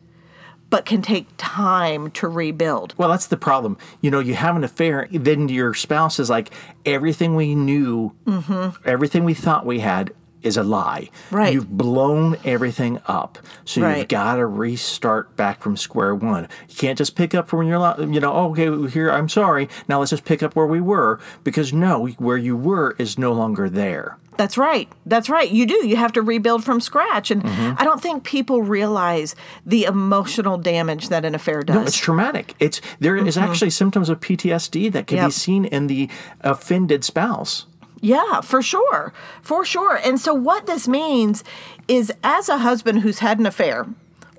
but 0.69 0.85
can 0.85 1.03
take 1.03 1.27
time 1.37 2.11
to 2.13 2.29
rebuild. 2.29 2.95
Well, 2.97 3.09
that's 3.09 3.27
the 3.27 3.37
problem. 3.37 3.77
You 4.01 4.11
know, 4.13 4.21
you 4.21 4.35
have 4.35 4.55
an 4.55 4.63
affair, 4.63 5.09
then 5.11 5.49
your 5.49 5.75
spouse 5.75 6.21
is 6.21 6.31
like, 6.31 6.51
everything 6.87 7.35
we 7.35 7.55
knew, 7.57 8.13
mm-hmm. 8.25 8.89
everything 8.89 9.25
we 9.25 9.35
thought 9.35 9.67
we 9.67 9.81
had 9.81 10.13
is 10.43 10.57
a 10.57 10.63
lie. 10.63 11.11
Right. 11.31 11.53
You've 11.53 11.69
blown 11.71 12.37
everything 12.45 13.01
up. 13.07 13.39
So 13.65 13.87
you've 13.89 14.09
got 14.09 14.37
to 14.37 14.47
restart 14.47 15.37
back 15.37 15.63
from 15.63 15.77
square 15.77 16.15
one. 16.15 16.49
You 16.69 16.75
can't 16.77 16.99
just 16.99 17.15
pick 17.17 17.35
up 17.35 17.49
from 17.49 17.61
when 17.61 17.69
you're, 17.69 18.01
you 18.13 18.21
know, 18.21 18.33
oh, 18.33 18.51
okay, 18.51 18.91
here, 18.91 19.11
I'm 19.11 19.29
sorry. 19.29 19.69
Now 19.89 19.99
let's 19.99 20.11
just 20.11 20.25
pick 20.25 20.43
up 20.43 20.57
where 20.57 20.67
we 20.67 20.81
were. 20.81 21.21
Because 21.45 21.73
no, 21.73 22.07
where 22.19 22.37
you 22.37 22.57
were 22.57 22.95
is 22.99 23.19
no 23.19 23.33
longer 23.33 23.69
there. 23.69 24.17
That's 24.37 24.57
right. 24.57 24.89
That's 25.05 25.29
right. 25.29 25.51
You 25.51 25.67
do. 25.67 25.87
You 25.87 25.97
have 25.97 26.13
to 26.13 26.23
rebuild 26.23 26.65
from 26.65 26.81
scratch. 26.81 27.31
And 27.31 27.43
Mm-hmm. 27.43 27.75
I 27.79 27.85
don't 27.85 28.01
think 28.01 28.25
people 28.25 28.63
realize 28.63 29.35
the 29.67 29.85
emotional 29.85 30.57
damage 30.57 31.09
that 31.11 31.25
an 31.27 31.35
affair 31.35 31.63
does. 31.63 31.77
No, 31.77 31.83
it's 31.83 31.99
traumatic. 31.99 32.55
It's 32.59 32.81
there 33.01 33.17
is 33.17 33.37
actually 33.37 33.71
symptoms 33.71 34.09
of 34.09 34.21
PTSD 34.21 34.91
that 34.93 35.07
can 35.07 35.17
be 35.17 35.21
Mm-hmm. 35.23 35.31
Seen 35.31 35.65
in 35.67 35.87
the 35.89 36.09
offended 36.41 37.05
spouse. 37.05 37.67
Yeah, 38.01 38.41
for 38.41 38.63
sure. 38.63 39.13
For 39.43 39.65
sure. 39.65 39.97
And 39.97 40.19
so, 40.19 40.33
what 40.33 40.67
this 40.67 40.89
means 40.89 41.45
is 41.87 42.13
as 42.25 42.49
a 42.49 42.59
husband 42.59 43.01
who's 43.01 43.19
had 43.19 43.39
an 43.39 43.47
affair, 43.47 43.87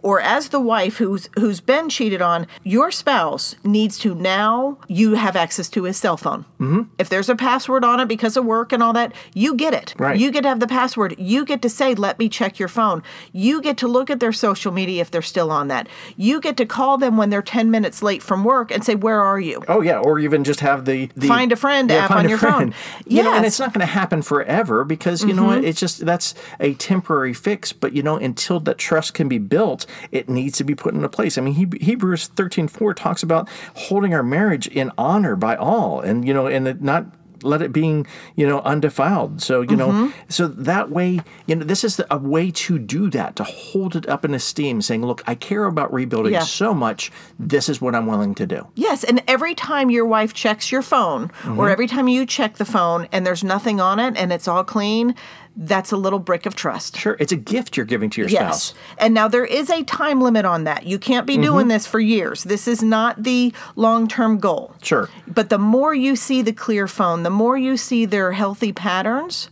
or 0.03 0.19
as 0.21 0.49
the 0.49 0.59
wife 0.59 0.97
who's 0.97 1.29
who's 1.37 1.59
been 1.61 1.89
cheated 1.89 2.21
on, 2.21 2.47
your 2.63 2.91
spouse 2.91 3.55
needs 3.63 3.97
to 3.99 4.15
now 4.15 4.77
you 4.87 5.13
have 5.15 5.35
access 5.35 5.69
to 5.69 5.83
his 5.83 5.97
cell 5.97 6.17
phone. 6.17 6.45
Mm-hmm. 6.59 6.81
If 6.99 7.09
there's 7.09 7.29
a 7.29 7.35
password 7.35 7.83
on 7.83 7.99
it 7.99 8.07
because 8.07 8.35
of 8.37 8.45
work 8.45 8.71
and 8.71 8.81
all 8.83 8.93
that, 8.93 9.13
you 9.33 9.55
get 9.55 9.73
it. 9.73 9.93
Right. 9.97 10.19
You 10.19 10.31
get 10.31 10.41
to 10.43 10.49
have 10.49 10.59
the 10.59 10.67
password. 10.67 11.15
You 11.17 11.45
get 11.45 11.61
to 11.63 11.69
say, 11.69 11.93
"Let 11.95 12.19
me 12.19 12.29
check 12.29 12.59
your 12.59 12.67
phone." 12.67 13.03
You 13.31 13.61
get 13.61 13.77
to 13.77 13.87
look 13.87 14.09
at 14.09 14.19
their 14.19 14.31
social 14.33 14.71
media 14.71 15.01
if 15.01 15.11
they're 15.11 15.21
still 15.21 15.51
on 15.51 15.67
that. 15.69 15.87
You 16.17 16.39
get 16.41 16.57
to 16.57 16.65
call 16.65 16.97
them 16.97 17.17
when 17.17 17.29
they're 17.29 17.41
ten 17.41 17.69
minutes 17.71 18.01
late 18.01 18.23
from 18.23 18.43
work 18.43 18.71
and 18.71 18.83
say, 18.83 18.95
"Where 18.95 19.21
are 19.21 19.39
you?" 19.39 19.63
Oh 19.67 19.81
yeah, 19.81 19.99
or 19.99 20.19
even 20.19 20.43
just 20.43 20.59
have 20.61 20.85
the, 20.85 21.09
the 21.15 21.27
Find 21.27 21.51
a 21.51 21.55
friend 21.55 21.91
app 21.91 22.09
find 22.09 22.21
on 22.25 22.29
your 22.29 22.37
friend. 22.37 22.73
phone. 22.73 23.03
You 23.05 23.23
know, 23.23 23.29
and 23.29 23.37
Mm-hmm. 23.41 23.45
it's 23.45 23.59
not 23.59 23.73
going 23.73 23.85
to 23.85 23.91
happen 23.91 24.21
forever 24.21 24.83
because 24.83 25.23
you 25.23 25.33
know 25.33 25.45
what? 25.45 25.63
It's 25.63 25.79
just 25.79 26.05
that's 26.05 26.33
a 26.59 26.73
temporary 26.75 27.33
fix. 27.33 27.71
But 27.73 27.93
you 27.93 28.03
know, 28.03 28.17
until 28.17 28.59
that 28.61 28.77
trust 28.77 29.13
can 29.13 29.27
be 29.27 29.37
built, 29.37 29.85
it 30.11 30.29
needs 30.29 30.57
to 30.57 30.63
be 30.63 30.75
put 30.75 30.93
into 30.93 31.09
place. 31.09 31.37
I 31.37 31.41
mean, 31.41 31.53
Heb- 31.55 31.81
Hebrews 31.81 32.27
thirteen 32.27 32.67
four 32.67 32.93
talks 32.93 33.23
about 33.23 33.49
holding 33.75 34.13
our 34.13 34.23
marriage 34.23 34.67
in 34.67 34.91
honor 34.97 35.35
by 35.35 35.55
all, 35.55 35.99
and 36.01 36.27
you 36.27 36.33
know, 36.33 36.47
and 36.47 36.81
not 36.81 37.05
let 37.43 37.63
it 37.63 37.73
being 37.73 38.05
you 38.35 38.45
know 38.47 38.59
undefiled 38.59 39.41
so 39.41 39.61
you 39.61 39.75
know 39.75 39.87
Mm-hmm. 39.89 40.11
so 40.29 40.47
that 40.47 40.91
way 40.91 41.21
you 41.47 41.55
know 41.55 41.65
this 41.65 41.83
is 41.83 41.95
the, 41.97 42.05
a 42.13 42.17
way 42.19 42.51
to 42.51 42.77
do 42.77 43.09
that 43.09 43.35
to 43.37 43.43
hold 43.43 43.95
it 43.95 44.07
up 44.07 44.23
in 44.23 44.35
esteem 44.35 44.79
saying 44.79 45.03
look 45.03 45.23
i 45.25 45.33
care 45.33 45.65
about 45.65 45.91
rebuilding 45.91 46.33
Yeah. 46.33 46.41
so 46.41 46.71
much 46.75 47.11
this 47.39 47.67
is 47.67 47.81
what 47.81 47.95
i'm 47.95 48.05
willing 48.05 48.35
to 48.35 48.45
do 48.45 48.67
Yes, 48.75 49.03
and 49.03 49.23
every 49.27 49.55
time 49.55 49.89
your 49.89 50.05
wife 50.05 50.35
checks 50.35 50.71
your 50.71 50.83
phone, 50.83 51.29
Mm-hmm. 51.29 51.57
or 51.59 51.67
every 51.71 51.87
time 51.87 52.07
you 52.07 52.27
check 52.27 52.57
the 52.57 52.65
phone 52.65 53.07
and 53.11 53.25
there's 53.25 53.43
nothing 53.43 53.81
on 53.81 53.99
it 53.99 54.15
and 54.17 54.31
it's 54.31 54.47
all 54.47 54.63
clean, 54.63 55.15
that's 55.55 55.91
a 55.91 55.97
little 55.97 56.19
brick 56.19 56.45
of 56.45 56.55
trust. 56.55 56.97
Sure, 56.97 57.17
it's 57.19 57.31
a 57.31 57.35
gift 57.37 57.75
you're 57.75 57.85
giving 57.85 58.09
to 58.11 58.21
your 58.21 58.29
Yes. 58.29 58.63
spouse. 58.63 58.79
And 58.97 59.13
now 59.13 59.27
there 59.27 59.45
is 59.45 59.69
a 59.69 59.83
time 59.83 60.21
limit 60.21 60.45
on 60.45 60.63
that. 60.63 60.85
You 60.85 60.97
can't 60.97 61.27
be 61.27 61.33
Mm-hmm. 61.33 61.43
doing 61.43 61.67
this 61.67 61.85
for 61.85 61.99
years. 61.99 62.43
This 62.43 62.67
is 62.67 62.81
not 62.81 63.23
the 63.23 63.53
long 63.75 64.07
term 64.07 64.37
goal. 64.39 64.75
Sure. 64.81 65.09
But 65.27 65.49
the 65.49 65.57
more 65.59 65.93
you 65.93 66.15
see 66.15 66.41
the 66.41 66.53
clear 66.53 66.87
phone, 66.87 67.23
the 67.23 67.29
more 67.29 67.57
you 67.57 67.75
see 67.77 68.05
their 68.05 68.31
healthy 68.31 68.71
patterns, 68.71 69.49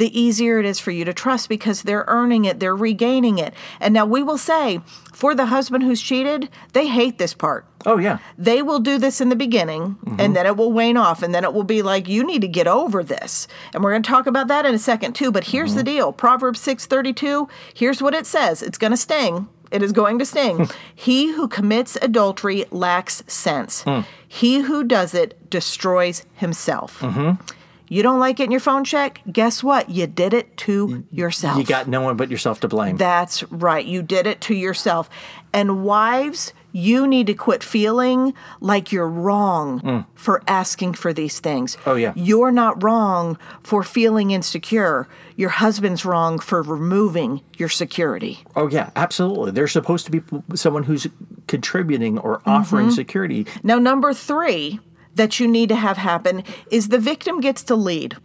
the 0.00 0.10
easier 0.18 0.58
it 0.58 0.64
is 0.66 0.78
for 0.80 0.90
you 0.90 1.04
to 1.04 1.12
trust 1.14 1.48
because 1.48 1.82
they're 1.82 2.04
earning 2.08 2.44
it, 2.46 2.58
they're 2.60 2.74
regaining 2.76 3.38
it. 3.38 3.52
And 3.80 3.94
now 3.94 4.06
we 4.06 4.22
will 4.22 4.38
say, 4.38 4.80
for 5.12 5.34
the 5.34 5.46
husband 5.46 5.84
who's 5.84 6.00
cheated, 6.02 6.48
they 6.72 6.86
hate 6.88 7.18
this 7.18 7.34
part 7.34 7.66
Oh 7.86 7.98
yeah, 7.98 8.18
they 8.36 8.60
will 8.62 8.78
do 8.80 8.98
this 8.98 9.20
in 9.20 9.28
the 9.28 9.36
beginning 9.36 9.82
Mm-hmm. 10.04 10.20
and 10.20 10.34
then 10.36 10.46
it 10.46 10.56
will 10.56 10.72
wane 10.72 10.96
off 10.96 11.22
and 11.22 11.34
then 11.34 11.44
it 11.44 11.52
will 11.54 11.64
be 11.76 11.82
like 11.82 12.08
you 12.08 12.24
need 12.24 12.42
to 12.42 12.48
get 12.48 12.66
over 12.66 13.02
this 13.04 13.46
and 13.72 13.82
we're 13.84 13.92
going 13.92 14.02
to 14.02 14.08
talk 14.10 14.26
about 14.26 14.48
that 14.48 14.66
in 14.66 14.74
a 14.74 14.78
second 14.78 15.12
too 15.14 15.30
but 15.30 15.44
here's 15.44 15.70
Mm-hmm. 15.70 15.78
the 15.78 15.84
deal 15.84 16.12
proverbs 16.12 16.60
632 16.60 17.48
here's 17.74 18.02
what 18.02 18.14
it 18.14 18.26
says 18.26 18.62
it's 18.62 18.78
going 18.78 18.90
to 18.92 18.96
sting 18.96 19.48
it 19.70 19.82
is 19.82 19.92
going 19.92 20.18
to 20.18 20.24
sting 20.26 20.68
he 20.94 21.32
who 21.32 21.46
commits 21.48 21.96
adultery 22.02 22.64
lacks 22.70 23.22
sense 23.26 23.82
Hmm. 23.82 24.00
he 24.26 24.60
who 24.60 24.82
does 24.84 25.14
it 25.14 25.28
destroys 25.50 26.24
himself 26.34 27.00
Mm-hmm. 27.00 27.32
You 27.92 28.02
don't 28.02 28.18
like 28.20 28.36
getting 28.36 28.52
your 28.52 28.60
phone 28.60 28.84
checked 28.84 29.20
guess 29.30 29.62
what 29.62 29.90
you 29.90 30.06
did 30.06 30.32
it 30.32 30.56
to 30.56 31.04
yourself 31.10 31.58
you 31.58 31.64
got 31.64 31.86
no 31.88 32.00
one 32.00 32.16
but 32.16 32.30
yourself 32.30 32.60
to 32.60 32.68
blame. 32.68 32.96
that's 32.96 33.42
right. 33.52 33.84
You 33.84 34.00
did 34.02 34.26
it 34.26 34.40
to 34.42 34.54
yourself. 34.54 35.10
And 35.52 35.82
wives, 35.84 36.52
you 36.70 37.08
need 37.08 37.26
to 37.26 37.34
quit 37.34 37.64
feeling 37.64 38.32
like 38.60 38.92
you're 38.92 39.08
wrong 39.08 40.06
for 40.14 40.40
asking 40.46 40.94
for 40.94 41.12
these 41.12 41.40
things. 41.40 41.74
Mm. 41.74 41.80
Oh, 41.86 41.94
yeah. 41.96 42.12
You're 42.14 42.52
not 42.52 42.80
wrong 42.84 43.36
for 43.64 43.82
feeling 43.82 44.30
insecure. 44.30 45.08
Your 45.34 45.48
husband's 45.50 46.04
wrong 46.04 46.38
for 46.38 46.62
removing 46.62 47.40
your 47.58 47.68
security. 47.68 48.38
oh 48.54 48.68
yeah, 48.68 48.90
absolutely. 48.94 49.50
There's 49.50 49.72
supposed 49.72 50.06
to 50.06 50.12
be 50.12 50.20
someone 50.54 50.84
who's 50.84 51.08
contributing 51.48 52.18
or 52.18 52.40
offering 52.46 52.86
Mm-hmm. 52.86 52.94
security. 52.94 53.46
Now, 53.64 53.78
number 53.80 54.14
three 54.14 54.78
that 55.20 55.38
you 55.38 55.46
need 55.46 55.68
to 55.68 55.76
have 55.76 55.98
happen 55.98 56.42
is 56.70 56.88
the 56.88 56.98
victim 56.98 57.40
gets 57.40 57.62
to 57.64 57.74
lead, 57.76 58.16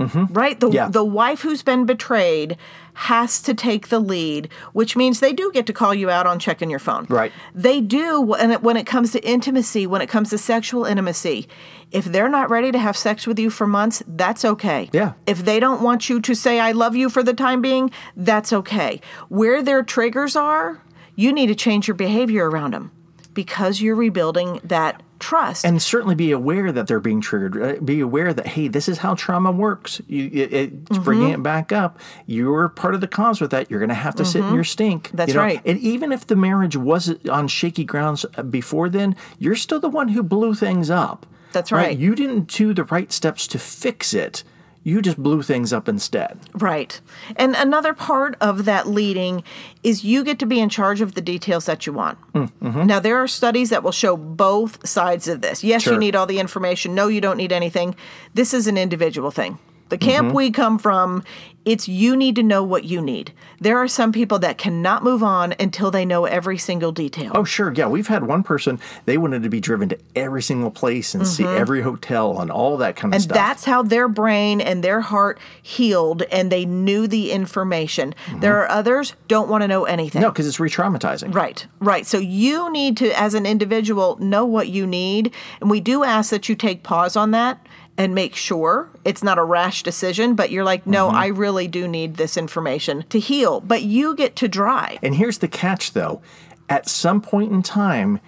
right? 0.44 0.58
The, 0.60 0.68
Mm-hmm. 0.68 0.76
Yeah. 0.76 0.88
the 0.90 1.04
wife 1.22 1.42
who's 1.42 1.62
been 1.62 1.86
betrayed 1.86 2.56
has 2.94 3.42
to 3.42 3.54
take 3.54 3.90
the 3.90 4.00
lead, 4.00 4.48
which 4.74 4.96
means 4.96 5.20
they 5.20 5.34
do 5.34 5.52
get 5.54 5.66
to 5.68 5.74
call 5.74 5.94
you 5.94 6.10
out 6.10 6.26
on 6.26 6.40
checking 6.40 6.70
your 6.70 6.80
phone. 6.80 7.06
Right. 7.10 7.32
They 7.54 7.82
do 7.82 8.22
when 8.22 8.54
when 8.62 8.78
it 8.78 8.86
comes 8.94 9.12
to 9.12 9.20
intimacy, 9.36 9.86
when 9.86 10.02
it 10.02 10.08
comes 10.16 10.30
to 10.30 10.38
sexual 10.38 10.86
intimacy. 10.86 11.48
If 11.92 12.06
they're 12.06 12.30
not 12.40 12.50
ready 12.50 12.72
to 12.72 12.80
have 12.80 12.96
sex 12.98 13.28
with 13.28 13.38
you 13.40 13.50
for 13.50 13.68
months, 13.68 14.02
that's 14.08 14.44
okay. 14.54 14.90
Yeah. 14.94 15.12
If 15.28 15.40
they 15.46 15.60
don't 15.60 15.82
want 15.82 16.10
you 16.10 16.20
to 16.22 16.34
say, 16.34 16.60
I 16.60 16.72
love 16.72 16.96
you 16.96 17.10
for 17.10 17.24
the 17.24 17.34
time 17.34 17.62
being, 17.62 17.92
that's 18.30 18.52
okay. 18.54 19.02
Where 19.30 19.62
their 19.62 19.84
triggers 19.84 20.36
are, 20.36 20.82
you 21.16 21.32
need 21.34 21.48
to 21.48 21.56
change 21.56 21.88
your 21.88 21.96
behavior 21.96 22.50
around 22.50 22.72
them 22.74 22.92
because 23.36 23.80
you're 23.82 23.96
rebuilding 23.96 24.60
that 24.64 25.04
trust. 25.20 25.64
And 25.66 25.82
certainly 25.82 26.16
be 26.16 26.32
aware 26.32 26.72
that 26.72 26.88
they're 26.88 27.00
being 27.00 27.22
triggered. 27.22 27.86
Be 27.86 28.00
aware 28.00 28.34
that 28.34 28.48
hey, 28.48 28.68
this 28.68 28.90
is 28.90 28.98
how 28.98 29.14
trauma 29.14 29.52
works. 29.52 30.02
You, 30.08 30.26
it, 30.34 30.54
it's 30.54 30.72
Mm-hmm. 30.90 31.04
bringing 31.04 31.30
it 31.30 31.44
back 31.44 31.72
up. 31.72 32.00
You're 32.26 32.70
part 32.70 32.96
of 32.96 33.02
the 33.02 33.08
cause 33.08 33.40
with 33.40 33.52
that. 33.52 33.70
You're 33.70 33.80
going 33.80 33.90
to 33.90 33.96
have 33.96 34.16
to 34.16 34.26
sit 34.26 34.44
in 34.44 34.54
your 34.54 34.64
stink. 34.64 35.10
Mm-hmm. 35.10 35.18
That's 35.18 35.30
you 35.30 35.36
know? 35.36 35.44
right. 35.44 35.62
And 35.66 35.78
even 35.80 36.12
if 36.12 36.26
the 36.26 36.36
marriage 36.36 36.76
was 36.76 37.14
on 37.30 37.48
shaky 37.48 37.84
grounds 37.84 38.26
uh, 38.36 38.44
before 38.44 38.90
then, 38.90 39.16
you're 39.38 39.56
still 39.56 39.80
the 39.80 39.90
one 39.90 40.10
who 40.10 40.24
blew 40.24 40.56
things 40.56 40.90
up. 40.90 41.26
That's 41.54 41.72
right. 41.72 41.98
You 41.98 42.16
didn't 42.16 42.48
do 42.48 42.74
the 42.74 42.84
right 42.86 43.12
steps 43.12 43.48
to 43.48 43.60
fix 43.60 44.14
it. 44.14 44.44
You 44.86 45.02
just 45.02 45.18
blew 45.22 45.42
things 45.42 45.74
up 45.74 45.90
instead. 45.90 46.40
Right. 46.54 47.02
And 47.38 47.56
another 47.56 47.96
part 47.96 48.38
of 48.40 48.66
that 48.66 48.88
leading 48.88 49.44
is 49.82 50.04
you 50.04 50.24
get 50.24 50.38
to 50.40 50.46
be 50.46 50.60
in 50.60 50.70
charge 50.70 51.02
of 51.02 51.16
the 51.16 51.22
details 51.22 51.66
that 51.66 51.88
you 51.88 51.94
want. 51.94 52.20
Mm-hmm. 52.34 52.86
Now, 52.86 53.00
there 53.00 53.18
are 53.18 53.28
studies 53.28 53.72
that 53.72 53.82
will 53.82 53.92
show 53.92 54.16
both 54.16 54.88
sides 54.88 55.28
of 55.28 55.42
this. 55.42 55.64
Yes, 55.64 55.88
you 55.88 55.98
need 55.98 56.16
all 56.16 56.28
the 56.28 56.40
information. 56.40 56.94
No, 56.94 57.08
you 57.08 57.20
don't 57.20 57.36
need 57.36 57.52
anything. 57.52 57.96
This 58.36 58.54
is 58.54 58.68
an 58.68 58.78
individual 58.78 59.32
thing. 59.32 59.58
The 59.90 59.98
camp 59.98 60.34
we 60.34 60.50
come 60.50 60.80
from, 60.80 61.24
it's 61.64 61.88
you 61.88 62.16
need 62.16 62.36
to 62.36 62.44
know 62.44 62.64
what 62.64 62.86
you 62.86 63.02
need. 63.02 63.34
There 63.60 63.78
are 63.78 63.88
some 63.88 64.12
people 64.12 64.38
that 64.40 64.58
cannot 64.58 65.04
move 65.04 65.24
on 65.24 65.54
until 65.60 65.90
they 65.92 66.06
know 66.06 66.26
every 66.26 66.58
single 66.58 66.92
detail. 66.92 67.32
Oh, 67.36 67.44
sure. 67.44 67.72
Yeah. 67.72 67.88
We've 67.88 68.08
had 68.08 68.24
one 68.26 68.42
person, 68.44 68.80
they 69.06 69.18
wanted 69.18 69.44
to 69.44 69.50
be 69.50 69.60
driven 69.60 69.90
to 69.90 69.98
every 70.16 70.42
single 70.42 70.70
place 70.72 71.14
and 71.16 71.28
see 71.28 71.44
every 71.46 71.82
hotel 71.82 72.40
and 72.40 72.52
all 72.52 72.78
that 72.78 72.96
kind 72.96 73.14
of 73.14 73.22
Mm-hmm. 73.22 73.32
and 73.32 73.36
that's 73.36 73.66
how 73.66 73.82
their 73.84 74.08
brain 74.08 74.60
and 74.60 74.84
their 74.84 75.02
heart 75.02 75.40
healed 75.62 76.24
and 76.24 76.52
they 76.52 76.66
knew 76.66 77.08
the 77.08 77.32
information. 77.32 78.14
There 78.40 78.58
are 78.62 78.70
others 78.70 79.14
don't 79.28 79.50
want 79.50 79.62
to 79.62 79.68
know 79.68 79.86
anything. 79.86 80.22
no, 80.22 80.30
because 80.32 80.48
it's 80.48 80.60
re 80.60 80.70
traumatizing. 80.70 81.34
Right, 81.34 81.66
right. 81.80 82.06
So 82.06 82.18
you 82.18 82.72
need 82.72 82.98
to, 82.98 83.12
as 83.20 83.34
an 83.34 83.46
individual, 83.46 84.18
know 84.18 84.46
what 84.46 84.70
you 84.70 84.86
need. 84.88 85.32
And 85.62 85.70
we 85.70 85.80
do 85.80 86.04
ask 86.04 86.30
that 86.32 86.50
you 86.50 86.56
take 86.56 86.84
pause 86.84 87.16
on 87.16 87.32
that 87.32 87.66
and 87.98 88.14
make 88.14 88.36
sure 88.36 88.90
it's 89.04 89.24
not 89.24 89.38
a 89.38 89.44
rash 89.44 89.84
decision, 89.84 90.36
but 90.36 90.52
you're 90.52 90.64
like, 90.64 90.86
no, 90.86 91.10
I 91.10 91.28
really 91.28 91.68
do 91.68 91.88
need 91.88 92.16
this 92.16 92.38
information 92.38 93.06
to 93.10 93.20
heal. 93.20 93.62
But 93.62 93.84
you 93.84 94.16
get 94.16 94.36
to 94.38 94.48
drive. 94.48 95.00
And 95.02 95.16
here's 95.16 95.38
the 95.38 95.48
catch, 95.48 95.94
though. 95.94 96.22
At 96.68 96.90
some 96.90 97.22
point 97.22 97.52
in 97.52 97.62
time, 97.62 98.20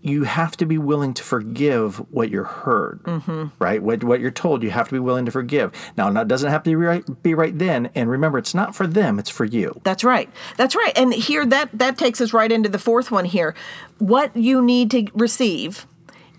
you 0.00 0.24
have 0.24 0.56
to 0.56 0.66
be 0.66 0.78
willing 0.78 1.12
to 1.14 1.24
forgive 1.24 1.96
what 2.12 2.30
you're 2.30 2.44
heard, 2.44 3.02
mm-hmm. 3.02 3.46
right? 3.58 3.82
What, 3.82 4.04
what 4.04 4.20
you're 4.20 4.30
told, 4.30 4.62
you 4.62 4.70
have 4.70 4.88
to 4.88 4.94
be 4.94 5.00
willing 5.00 5.26
to 5.26 5.32
forgive. 5.32 5.72
Now, 5.96 6.08
it 6.08 6.28
doesn't 6.28 6.50
have 6.50 6.62
to 6.62 6.70
be 6.70 6.76
right, 6.76 7.22
be 7.22 7.34
right 7.34 7.56
then. 7.56 7.90
And 7.94 8.08
remember, 8.08 8.38
it's 8.38 8.54
not 8.54 8.76
for 8.76 8.86
them; 8.86 9.18
it's 9.18 9.30
for 9.30 9.44
you. 9.44 9.80
That's 9.84 10.04
right. 10.04 10.30
That's 10.56 10.76
right. 10.76 10.92
And 10.96 11.12
here 11.12 11.44
that 11.46 11.70
that 11.72 11.98
takes 11.98 12.20
us 12.20 12.32
right 12.32 12.50
into 12.50 12.68
the 12.68 12.78
fourth 12.78 13.10
one 13.10 13.24
here. 13.24 13.54
What 13.98 14.36
you 14.36 14.62
need 14.62 14.90
to 14.92 15.06
receive 15.14 15.86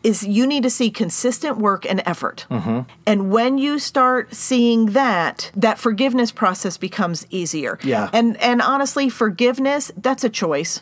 is 0.04 0.26
you 0.26 0.48
need 0.48 0.64
to 0.64 0.70
see 0.70 0.90
consistent 0.90 1.58
work 1.58 1.86
and 1.86 2.02
effort. 2.06 2.46
Mm-hmm. 2.50 2.82
And 3.06 3.32
when 3.32 3.58
you 3.58 3.80
start 3.80 4.34
seeing 4.34 4.88
that, 4.88 5.52
that 5.56 5.78
forgiveness 5.78 6.32
process 6.32 6.78
becomes 6.78 7.28
easier. 7.30 7.80
Yeah. 7.84 8.10
And 8.14 8.38
and 8.38 8.62
honestly, 8.62 9.10
forgiveness, 9.10 9.92
that's 9.98 10.24
a 10.24 10.30
choice. 10.30 10.82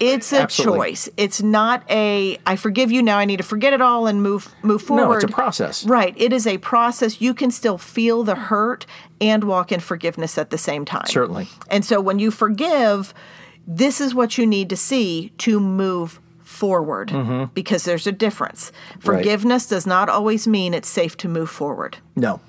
It's 0.00 0.32
a 0.32 0.36
Mm-hmm. 0.36 0.42
Absolutely. 0.42 0.78
choice. 0.90 1.08
It's 1.16 1.42
not 1.42 1.84
a 1.90 2.38
I 2.46 2.56
forgive 2.56 2.90
you 2.90 3.02
now 3.02 3.18
I 3.18 3.24
need 3.24 3.36
to 3.38 3.42
forget 3.44 3.72
it 3.72 3.80
all 3.80 4.06
and 4.06 4.22
move 4.22 4.52
move 4.62 4.82
forward. 4.82 5.04
No, 5.04 5.12
it's 5.12 5.24
a 5.24 5.28
process. 5.28 5.84
Right. 5.84 6.14
It 6.16 6.32
is 6.32 6.46
a 6.46 6.58
process. 6.58 7.20
You 7.20 7.32
can 7.34 7.50
still 7.50 7.78
feel 7.78 8.24
the 8.24 8.34
hurt 8.34 8.86
and 9.20 9.44
walk 9.44 9.70
in 9.72 9.80
forgiveness 9.80 10.36
at 10.36 10.50
the 10.50 10.58
same 10.58 10.84
time. 10.84 11.06
Certainly. 11.06 11.48
And 11.70 11.84
so 11.84 12.00
when 12.00 12.18
you 12.18 12.30
forgive, 12.30 13.14
this 13.66 14.00
is 14.00 14.14
what 14.14 14.36
you 14.36 14.46
need 14.46 14.68
to 14.70 14.76
see 14.76 15.32
to 15.38 15.60
move 15.60 16.20
forward 16.54 17.08
mm-hmm. 17.08 17.44
because 17.52 17.84
there's 17.84 18.06
a 18.06 18.12
difference. 18.12 18.72
Forgiveness 19.00 19.66
does 19.66 19.86
not 19.86 20.08
always 20.08 20.46
mean 20.46 20.72
it's 20.72 20.88
safe 20.88 21.16
to 21.18 21.28
move 21.28 21.50
forward. 21.50 21.98
No. 22.16 22.40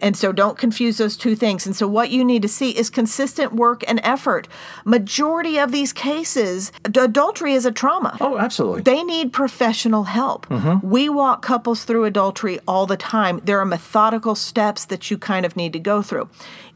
And 0.00 0.16
so 0.16 0.32
don't 0.32 0.58
confuse 0.58 0.98
those 0.98 1.16
two 1.16 1.34
things. 1.34 1.66
And 1.66 1.74
so 1.74 1.86
what 1.86 2.10
you 2.10 2.24
need 2.24 2.42
to 2.42 2.48
see 2.48 2.76
is 2.76 2.90
consistent 2.90 3.54
work 3.54 3.82
and 3.88 4.00
effort. 4.02 4.48
Majority 4.84 5.58
of 5.58 5.72
these 5.72 5.92
cases, 5.92 6.72
adultery 6.84 7.54
is 7.54 7.64
a 7.64 7.72
trauma. 7.72 8.16
Oh, 8.20 8.36
absolutely. 8.38 8.82
They 8.82 9.02
need 9.02 9.32
professional 9.32 10.04
help. 10.04 10.46
Mm-hmm. 10.48 10.88
We 10.88 11.08
walk 11.08 11.42
couples 11.42 11.84
through 11.84 12.04
adultery 12.04 12.58
all 12.66 12.86
the 12.86 12.96
time. 12.96 13.40
There 13.44 13.60
are 13.60 13.64
methodical 13.64 14.34
steps 14.34 14.84
that 14.86 15.10
you 15.10 15.18
kind 15.18 15.46
of 15.46 15.56
need 15.56 15.72
to 15.72 15.78
go 15.78 16.02
through. 16.02 16.28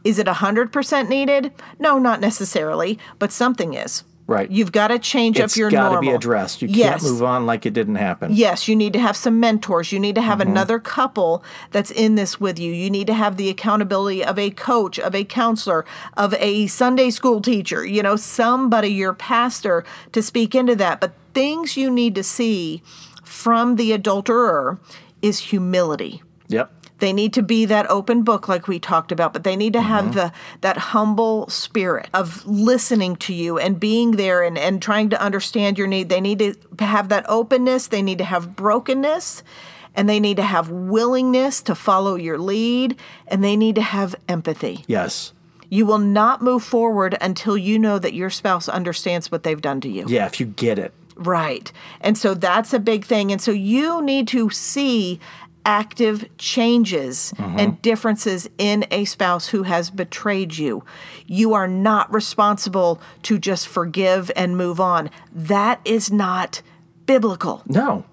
Is 0.04 0.18
it 0.18 0.26
100% 0.26 1.08
needed? 1.08 1.52
No, 1.78 1.98
not 1.98 2.20
necessarily, 2.20 2.98
but 3.18 3.32
something 3.32 3.74
is. 3.74 4.04
Right. 4.28 4.50
You've 4.50 4.72
got 4.72 4.88
to 4.88 4.98
change 4.98 5.40
it's 5.40 5.54
up 5.54 5.56
your 5.56 5.70
normal. 5.70 5.86
It's 5.86 5.94
got 5.94 6.00
to 6.00 6.06
be 6.10 6.14
addressed. 6.14 6.62
You 6.62 6.68
yes. 6.68 7.00
can't 7.00 7.12
move 7.12 7.22
on 7.22 7.46
like 7.46 7.64
it 7.64 7.72
didn't 7.72 7.94
happen. 7.94 8.30
Yes, 8.34 8.68
you 8.68 8.76
need 8.76 8.92
to 8.92 8.98
have 8.98 9.16
some 9.16 9.40
mentors. 9.40 9.90
You 9.90 9.98
need 9.98 10.14
to 10.16 10.20
have 10.20 10.38
Mm-hmm. 10.38 10.50
another 10.50 10.78
couple 10.78 11.42
that's 11.70 11.90
in 11.90 12.14
this 12.14 12.38
with 12.38 12.58
you. 12.58 12.70
You 12.70 12.90
need 12.90 13.06
to 13.06 13.14
have 13.14 13.38
the 13.38 13.48
accountability 13.48 14.22
of 14.22 14.38
a 14.38 14.50
coach, 14.50 14.98
of 14.98 15.14
a 15.14 15.24
counselor, 15.24 15.86
of 16.16 16.34
a 16.34 16.66
Sunday 16.66 17.08
school 17.10 17.40
teacher, 17.40 17.84
you 17.86 18.02
know, 18.02 18.16
somebody, 18.16 18.88
your 18.88 19.14
pastor, 19.14 19.82
to 20.12 20.22
speak 20.22 20.54
into 20.54 20.76
that. 20.76 21.00
But 21.00 21.14
things 21.32 21.78
you 21.78 21.90
need 21.90 22.14
to 22.14 22.22
see 22.22 22.82
from 23.24 23.76
the 23.76 23.92
adulterer 23.92 24.78
is 25.22 25.38
humility. 25.38 26.22
Yep. 26.48 26.77
They 26.98 27.12
need 27.12 27.32
to 27.34 27.42
be 27.42 27.64
that 27.66 27.88
open 27.90 28.22
book 28.22 28.48
like 28.48 28.66
we 28.68 28.78
talked 28.78 29.12
about, 29.12 29.32
but 29.32 29.44
they 29.44 29.56
need 29.56 29.72
to 29.74 29.82
have 29.82 30.06
mm-hmm. 30.06 30.14
the 30.14 30.32
that 30.60 30.76
humble 30.76 31.48
spirit 31.48 32.08
of 32.12 32.44
listening 32.46 33.16
to 33.16 33.34
you 33.34 33.58
and 33.58 33.78
being 33.78 34.12
there 34.12 34.42
and, 34.42 34.58
and 34.58 34.82
trying 34.82 35.10
to 35.10 35.22
understand 35.22 35.78
your 35.78 35.86
need. 35.86 36.08
They 36.08 36.20
need 36.20 36.38
to 36.38 36.84
have 36.84 37.08
that 37.08 37.24
openness, 37.28 37.88
they 37.88 38.02
need 38.02 38.18
to 38.18 38.24
have 38.24 38.56
brokenness, 38.56 39.42
and 39.94 40.08
they 40.08 40.20
need 40.20 40.36
to 40.36 40.42
have 40.42 40.70
willingness 40.70 41.62
to 41.62 41.74
follow 41.74 42.16
your 42.16 42.38
lead, 42.38 42.98
and 43.26 43.42
they 43.42 43.56
need 43.56 43.76
to 43.76 43.82
have 43.82 44.14
empathy. 44.28 44.84
Yes. 44.86 45.32
You 45.70 45.84
will 45.84 45.98
not 45.98 46.42
move 46.42 46.64
forward 46.64 47.16
until 47.20 47.56
you 47.56 47.78
know 47.78 47.98
that 47.98 48.14
your 48.14 48.30
spouse 48.30 48.68
understands 48.68 49.30
what 49.30 49.42
they've 49.42 49.60
done 49.60 49.80
to 49.82 49.88
you. 49.88 50.06
Yeah, 50.08 50.26
if 50.26 50.40
you 50.40 50.46
get 50.46 50.78
it. 50.78 50.94
Right. 51.16 51.70
And 52.00 52.16
so 52.16 52.34
that's 52.34 52.72
a 52.72 52.78
big 52.78 53.04
thing. 53.04 53.32
And 53.32 53.40
so 53.40 53.50
you 53.50 54.00
need 54.02 54.28
to 54.28 54.50
see 54.50 55.18
active 55.66 56.24
changes 56.38 57.34
and 57.38 57.80
differences 57.82 58.48
in 58.58 58.86
a 58.90 59.04
spouse 59.04 59.48
who 59.48 59.64
has 59.64 59.90
betrayed 59.90 60.56
you. 60.56 60.82
You 61.26 61.52
are 61.54 61.68
not 61.68 62.12
responsible 62.12 63.00
to 63.24 63.38
just 63.38 63.68
forgive 63.68 64.30
and 64.34 64.56
move 64.56 64.80
on. 64.80 65.10
That 65.32 65.80
is 65.84 66.10
not 66.10 66.62
biblical. 67.06 67.62
No. 67.66 68.04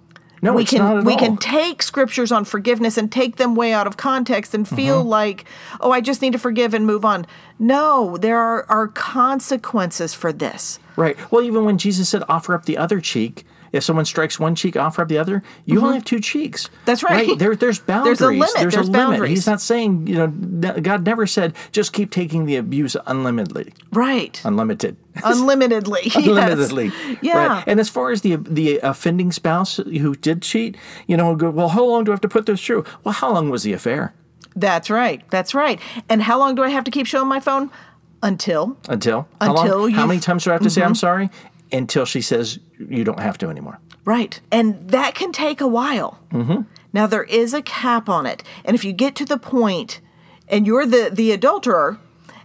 No, 0.42 0.54
we 0.54 0.62
it's 0.64 0.72
can 0.72 1.04
we 1.06 1.14
all. 1.14 1.20
can 1.20 1.38
take 1.38 1.82
scriptures 1.82 2.32
on 2.32 2.46
forgiveness 2.46 2.98
and 2.98 3.12
take 3.12 3.38
them 3.38 3.56
way 3.56 3.74
out 3.74 3.88
of 3.88 3.98
context 3.98 4.54
and 4.54 4.68
feel 4.68 5.00
Mm-hmm. 5.00 5.10
like, 5.10 5.46
oh, 5.82 5.92
I 5.92 6.02
just 6.02 6.22
need 6.22 6.34
to 6.34 6.38
forgive 6.40 6.74
and 6.76 6.86
move 6.86 7.04
on. 7.04 7.26
No, 7.58 8.18
there 8.18 8.38
are, 8.38 8.66
are 8.70 8.88
consequences 8.90 10.14
for 10.14 10.32
this. 10.32 10.78
Right. 10.98 11.18
Well, 11.32 11.42
even 11.44 11.66
when 11.66 11.78
Jesus 11.78 12.10
said, 12.10 12.22
offer 12.30 12.54
up 12.54 12.66
the 12.66 12.78
other 12.78 13.00
cheek, 13.02 13.44
if 13.76 13.84
someone 13.84 14.06
strikes 14.06 14.40
one 14.40 14.56
cheek, 14.56 14.76
offer 14.78 15.02
up 15.02 15.08
the 15.10 15.18
other, 15.18 15.44
you 15.66 15.80
only 15.82 15.96
have 15.96 16.06
two 16.06 16.20
cheeks. 16.20 16.64
Mm-hmm. 16.68 16.76
That's 16.86 17.04
right. 17.04 17.38
There, 17.38 17.56
there's 17.56 17.80
boundaries. 17.80 18.20
There's 18.20 18.30
a 18.30 18.32
limit. 18.32 18.50
There's, 18.56 18.74
There's 18.74 18.88
a 18.88 18.92
limit. 18.92 19.30
He's 19.30 19.46
not 19.46 19.62
saying, 19.62 20.08
you 20.08 20.16
know, 20.16 20.28
God 20.82 21.06
never 21.06 21.28
said, 21.28 21.54
just 21.72 21.94
keep 21.94 22.10
taking 22.12 22.46
the 22.46 22.56
abuse 22.56 22.96
unlimitedly. 23.06 23.74
Right. 23.92 24.42
Unlimited. 24.44 24.98
Unlimitedly. 25.24 26.00
yes. 26.06 26.16
Unlimitedly. 26.16 26.92
Yeah. 27.22 27.48
Right. 27.48 27.64
And 27.68 27.80
as 27.80 27.90
far 27.90 28.12
as 28.12 28.22
the 28.22 28.36
the 28.38 28.80
offending 28.80 29.32
spouse 29.32 29.78
who 29.78 30.16
did 30.16 30.42
cheat, 30.42 30.78
you 31.08 31.16
know, 31.18 31.36
go, 31.36 31.50
well, 31.50 31.70
how 31.70 31.84
long 31.84 32.04
do 32.04 32.12
I 32.12 32.14
have 32.14 32.22
to 32.22 32.30
put 32.30 32.46
this 32.46 32.64
through? 32.66 32.86
Well, 33.04 33.14
how 33.14 33.32
long 33.34 33.50
was 33.50 33.64
the 33.64 33.74
affair? 33.74 34.14
That's 34.56 34.90
right. 34.90 35.22
That's 35.30 35.54
right. 35.54 35.80
And 36.10 36.22
how 36.22 36.40
long 36.40 36.56
do 36.56 36.64
I 36.64 36.70
have 36.70 36.84
to 36.86 36.92
keep 36.92 37.08
showing 37.08 37.28
my 37.28 37.40
phone? 37.42 37.70
Until. 38.24 38.78
Until? 38.90 39.28
How, 39.42 39.52
Until 39.52 39.90
how 39.90 40.00
Mm-hmm. 40.00 40.08
many 40.08 40.20
times 40.20 40.44
do 40.46 40.50
I 40.52 40.54
have 40.54 40.64
to 40.64 40.70
say 40.70 40.82
I'm 40.82 40.96
sorry? 40.96 41.30
Until 41.72 42.06
she 42.06 42.22
says 42.22 42.60
you 42.80 43.04
don't 43.04 43.20
have 43.20 43.38
to 43.40 43.50
anymore. 43.50 43.80
Right. 44.04 44.40
And 44.52 44.90
that 44.90 45.16
can 45.16 45.32
take 45.32 45.62
a 45.62 45.68
while. 45.68 46.20
Mm-hmm. 46.32 46.62
Now, 46.94 47.08
there 47.08 47.24
is 47.24 47.54
a 47.54 47.62
cap 47.62 48.08
on 48.08 48.26
it. 48.26 48.44
And 48.64 48.76
if 48.76 48.86
you 48.86 48.94
get 48.94 49.16
to 49.16 49.26
the 49.26 49.38
point 49.38 50.00
and 50.48 50.66
you're 50.66 50.86
the, 50.86 51.10
the 51.12 51.32
adulterer 51.32 52.00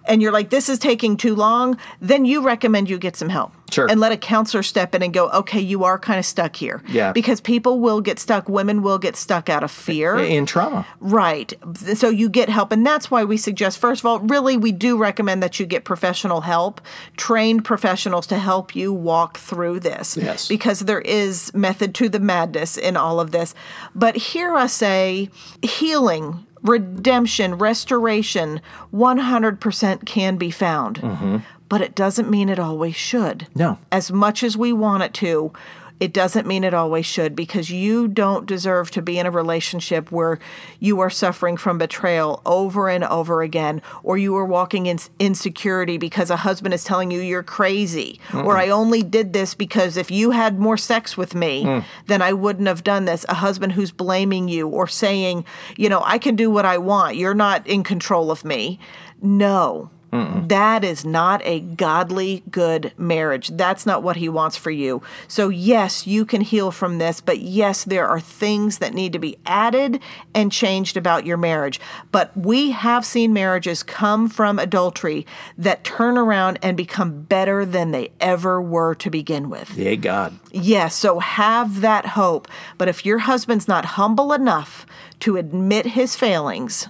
and 0.07 0.23
you're 0.23 0.33
like, 0.33 0.51
this 0.51 0.69
is 0.69 0.79
taking 0.79 1.17
too 1.17 1.35
long, 1.35 1.79
then 2.01 2.25
you 2.25 2.43
recommend 2.43 2.89
you 2.91 2.99
get 2.99 3.17
some 3.17 3.29
help. 3.29 3.53
Sure. 3.71 3.87
And 3.89 4.01
let 4.01 4.11
a 4.11 4.17
counselor 4.17 4.65
step 4.65 4.97
in 4.97 5.03
and 5.03 5.15
go, 5.15 5.31
okay, 5.31 5.61
you 5.61 5.85
are 5.85 5.97
kind 5.97 6.19
of 6.19 6.27
stuck 6.27 6.57
here. 6.57 6.83
Yeah. 6.89 7.13
Because 7.13 7.41
people 7.41 7.79
will 7.79 8.01
get 8.01 8.19
stuck, 8.19 8.49
women 8.49 8.83
will 8.83 8.99
get 8.99 9.15
stuck 9.15 9.49
out 9.49 9.63
of 9.63 9.71
fear. 9.71 10.19
In 10.19 10.45
trauma. 10.45 10.85
Right. 10.99 11.53
So 11.95 12.09
you 12.09 12.29
get 12.29 12.49
help. 12.49 12.73
And 12.73 12.85
that's 12.85 13.13
why 13.13 13.23
we 13.23 13.37
suggest, 13.37 13.79
first 13.79 14.03
of 14.03 14.07
all, 14.07 14.19
really, 14.19 14.57
we 14.57 14.73
do 14.73 14.97
recommend 14.97 15.41
that 15.45 15.61
you 15.61 15.67
get 15.67 15.85
professional 15.85 16.41
help, 16.41 16.81
trained 17.17 17.65
professionals 17.65 18.27
to 18.29 18.39
help 18.39 18.75
you 18.75 18.93
walk 18.93 19.39
through 19.39 19.79
this. 19.81 20.17
Yes. 20.17 20.49
Because 20.49 20.81
there 20.81 21.03
is 21.03 21.55
method 21.55 21.95
to 21.97 22.09
the 22.09 22.19
madness 22.19 22.77
in 22.77 22.97
all 22.97 23.21
of 23.21 23.31
this. 23.31 23.55
But 23.95 24.17
here 24.17 24.55
I 24.55 24.67
say 24.67 25.31
healing, 25.63 26.45
redemption, 26.63 27.57
restoration, 27.57 28.61
100% 28.93 30.07
can 30.07 30.37
be 30.37 30.51
found. 30.51 31.01
Mm-hmm. 31.01 31.39
But 31.69 31.81
it 31.83 31.95
doesn't 31.95 32.29
mean 32.31 32.49
it 32.49 32.59
always 32.59 32.97
should 32.97 33.47
No. 33.55 33.79
as 33.93 34.11
much 34.11 34.43
as 34.43 34.57
we 34.57 34.73
want 34.73 35.05
it 35.05 35.15
to, 35.15 35.53
it 36.01 36.15
doesn't 36.15 36.47
mean 36.47 36.65
it 36.65 36.73
always 36.73 37.05
should 37.05 37.37
because 37.37 37.71
you 37.71 38.09
don't 38.09 38.47
deserve 38.47 38.91
to 38.93 39.03
be 39.03 39.19
in 39.19 39.27
a 39.27 39.31
relationship 39.31 40.11
where 40.11 40.39
you 40.79 40.99
are 40.99 41.11
suffering 41.11 41.59
from 41.59 41.77
betrayal 41.77 42.41
over 42.47 42.89
and 42.89 43.05
over 43.05 43.43
again, 43.43 43.83
or 44.03 44.17
you 44.17 44.35
are 44.37 44.47
walking 44.47 44.87
in 44.87 44.99
insecurity 45.19 45.99
because 45.99 46.31
a 46.31 46.37
husband 46.37 46.73
is 46.73 46.85
telling 46.85 47.11
you 47.11 47.21
you're 47.21 47.43
crazy, 47.43 48.19
or 48.33 48.57
I 48.57 48.71
only 48.71 49.03
did 49.03 49.35
this 49.35 49.55
because 49.55 49.99
if 49.99 50.11
you 50.11 50.31
had 50.31 50.59
more 50.59 50.79
sex 50.79 51.19
with 51.19 51.35
me, 51.35 51.65
mm. 51.65 51.85
then 52.07 52.23
I 52.23 52.33
wouldn't 52.33 52.69
have 52.69 52.83
done 52.83 53.05
this. 53.05 53.27
A 53.29 53.35
husband 53.35 53.73
who's 53.73 53.93
blaming 53.93 54.49
you 54.49 54.69
or 54.69 54.87
saying, 54.87 55.45
you 55.77 55.91
know, 55.91 56.03
I 56.05 56.19
can 56.19 56.35
do 56.35 56.51
what 56.51 56.65
I 56.65 56.79
want, 56.79 57.17
you're 57.17 57.35
not 57.35 57.67
in 57.67 57.83
control 57.85 58.31
of 58.31 58.43
me. 58.45 58.79
No. 59.21 59.91
That 60.13 60.83
is 60.83 61.05
not 61.05 61.41
a 61.45 61.61
godly, 61.61 62.43
good 62.51 62.93
marriage. 62.99 63.49
That's 63.49 63.87
not 63.87 64.03
what 64.03 64.17
he 64.17 64.29
wants 64.29 64.57
for 64.57 64.71
you. 64.71 65.03
So, 65.29 65.49
yes, 65.49 66.07
you 66.07 66.25
can 66.25 66.41
heal 66.41 66.73
from 66.73 66.99
this, 66.99 67.21
but 67.21 67.39
yes, 67.39 67.85
there 67.85 68.09
are 68.09 68.19
things 68.19 68.79
that 68.79 68.93
need 68.93 69.13
to 69.13 69.19
be 69.21 69.39
added 69.47 70.01
and 70.35 70.51
changed 70.51 70.97
about 70.97 71.27
your 71.27 71.37
marriage. 71.37 71.81
But 72.11 72.37
we 72.37 72.73
have 72.73 73.05
seen 73.05 73.33
marriages 73.33 73.83
come 73.85 74.29
from 74.29 74.59
adultery 74.59 75.27
that 75.57 75.85
turn 75.85 76.19
around 76.19 76.59
and 76.63 76.77
become 76.77 77.23
better 77.23 77.65
than 77.65 77.93
they 77.93 78.11
ever 78.21 78.61
were 78.61 78.97
to 78.97 79.11
begin 79.11 79.51
with. 79.51 79.77
Yay, 79.77 79.97
God. 79.97 80.39
Yes, 80.51 80.97
so 80.97 81.21
have 81.21 81.81
that 81.83 82.07
hope. 82.07 82.49
But 82.79 82.89
if 82.89 83.07
your 83.07 83.19
husband's 83.19 83.69
not 83.69 83.85
humble 83.85 84.33
enough 84.33 84.87
to 85.21 85.37
admit 85.37 85.87
his 85.87 86.17
failings, 86.17 86.89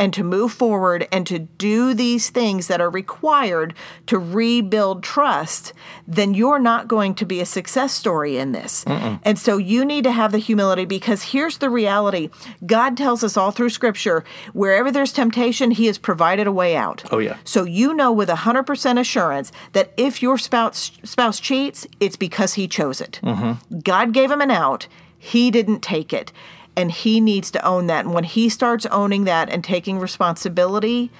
and 0.00 0.14
to 0.14 0.24
move 0.24 0.50
forward 0.50 1.06
and 1.12 1.26
to 1.26 1.38
do 1.38 1.92
these 1.92 2.30
things 2.30 2.68
that 2.68 2.80
are 2.80 2.88
required 2.88 3.74
to 4.06 4.18
rebuild 4.18 5.02
trust, 5.02 5.74
then 6.08 6.32
you're 6.32 6.58
not 6.58 6.88
going 6.88 7.14
to 7.14 7.26
be 7.26 7.38
a 7.38 7.44
success 7.44 7.92
story 7.92 8.38
in 8.38 8.52
this. 8.52 8.82
And 8.86 9.38
so 9.38 9.58
you 9.58 9.84
need 9.84 10.04
to 10.04 10.10
have 10.10 10.32
the 10.32 10.38
humility 10.38 10.86
because 10.86 11.22
here's 11.22 11.58
the 11.58 11.68
reality 11.68 12.30
God 12.64 12.96
tells 12.96 13.22
us 13.22 13.36
all 13.36 13.50
through 13.50 13.68
Scripture 13.68 14.24
wherever 14.54 14.90
there's 14.90 15.12
temptation, 15.12 15.70
He 15.70 15.84
has 15.84 15.98
provided 15.98 16.46
a 16.46 16.52
way 16.52 16.76
out. 16.76 17.04
Oh, 17.12 17.18
yeah. 17.18 17.36
So 17.44 17.64
you 17.64 17.92
know 17.92 18.10
with 18.10 18.30
100% 18.30 18.98
assurance 18.98 19.52
that 19.72 19.92
if 19.98 20.22
your 20.22 20.38
spouse, 20.38 20.92
spouse 21.04 21.38
cheats, 21.38 21.86
it's 22.00 22.16
because 22.16 22.54
He 22.54 22.66
chose 22.66 23.02
it. 23.02 23.20
Mm-hmm. 23.22 23.80
God 23.80 24.14
gave 24.14 24.30
him 24.30 24.40
an 24.40 24.50
out, 24.50 24.88
He 25.18 25.50
didn't 25.50 25.80
take 25.80 26.14
it 26.14 26.32
and 26.76 26.90
he 26.90 27.20
needs 27.20 27.50
to 27.52 27.64
own 27.64 27.86
that. 27.88 28.04
And 28.04 28.14
when 28.14 28.24
he 28.24 28.48
starts 28.48 28.86
owning 28.86 29.24
that 29.24 29.48
and 29.50 29.62
taking 29.62 29.98
responsibility, 29.98 31.10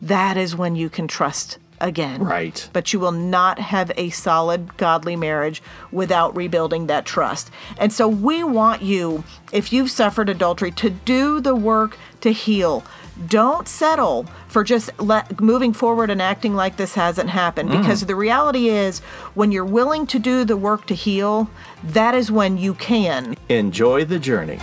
that 0.00 0.36
is 0.36 0.56
when 0.56 0.76
you 0.76 0.88
can 0.88 1.08
trust 1.08 1.58
again. 1.80 2.22
Right. 2.22 2.68
But 2.72 2.92
you 2.92 3.00
will 3.00 3.12
not 3.12 3.58
have 3.58 3.90
a 3.96 4.10
solid, 4.10 4.76
godly 4.76 5.16
marriage 5.16 5.62
without 5.90 6.36
rebuilding 6.36 6.86
that 6.86 7.06
trust. 7.06 7.50
And 7.78 7.92
so 7.92 8.06
we 8.06 8.44
want 8.44 8.82
you, 8.82 9.24
if 9.52 9.72
you've 9.72 9.90
suffered 9.90 10.28
adultery, 10.28 10.70
to 10.72 10.90
do 10.90 11.40
the 11.40 11.54
work 11.54 11.96
to 12.20 12.32
heal. 12.32 12.84
Don't 13.26 13.68
settle 13.68 14.26
for 14.48 14.64
just 14.64 14.90
let, 14.98 15.40
moving 15.40 15.72
forward 15.72 16.10
and 16.10 16.22
acting 16.22 16.54
like 16.54 16.76
this 16.76 16.94
hasn't 16.94 17.30
happened. 17.30 17.70
Mm. 17.70 17.80
Because 17.80 18.06
the 18.06 18.16
reality 18.16 18.68
is, 18.68 19.00
when 19.34 19.52
you're 19.52 19.64
willing 19.64 20.06
to 20.08 20.18
do 20.18 20.44
the 20.44 20.56
work 20.56 20.86
to 20.86 20.94
heal, 20.94 21.50
that 21.82 22.14
is 22.14 22.30
when 22.30 22.56
you 22.56 22.74
can 22.74 23.36
Enjoy 23.48 24.04
the 24.04 24.18
journey. 24.18 24.58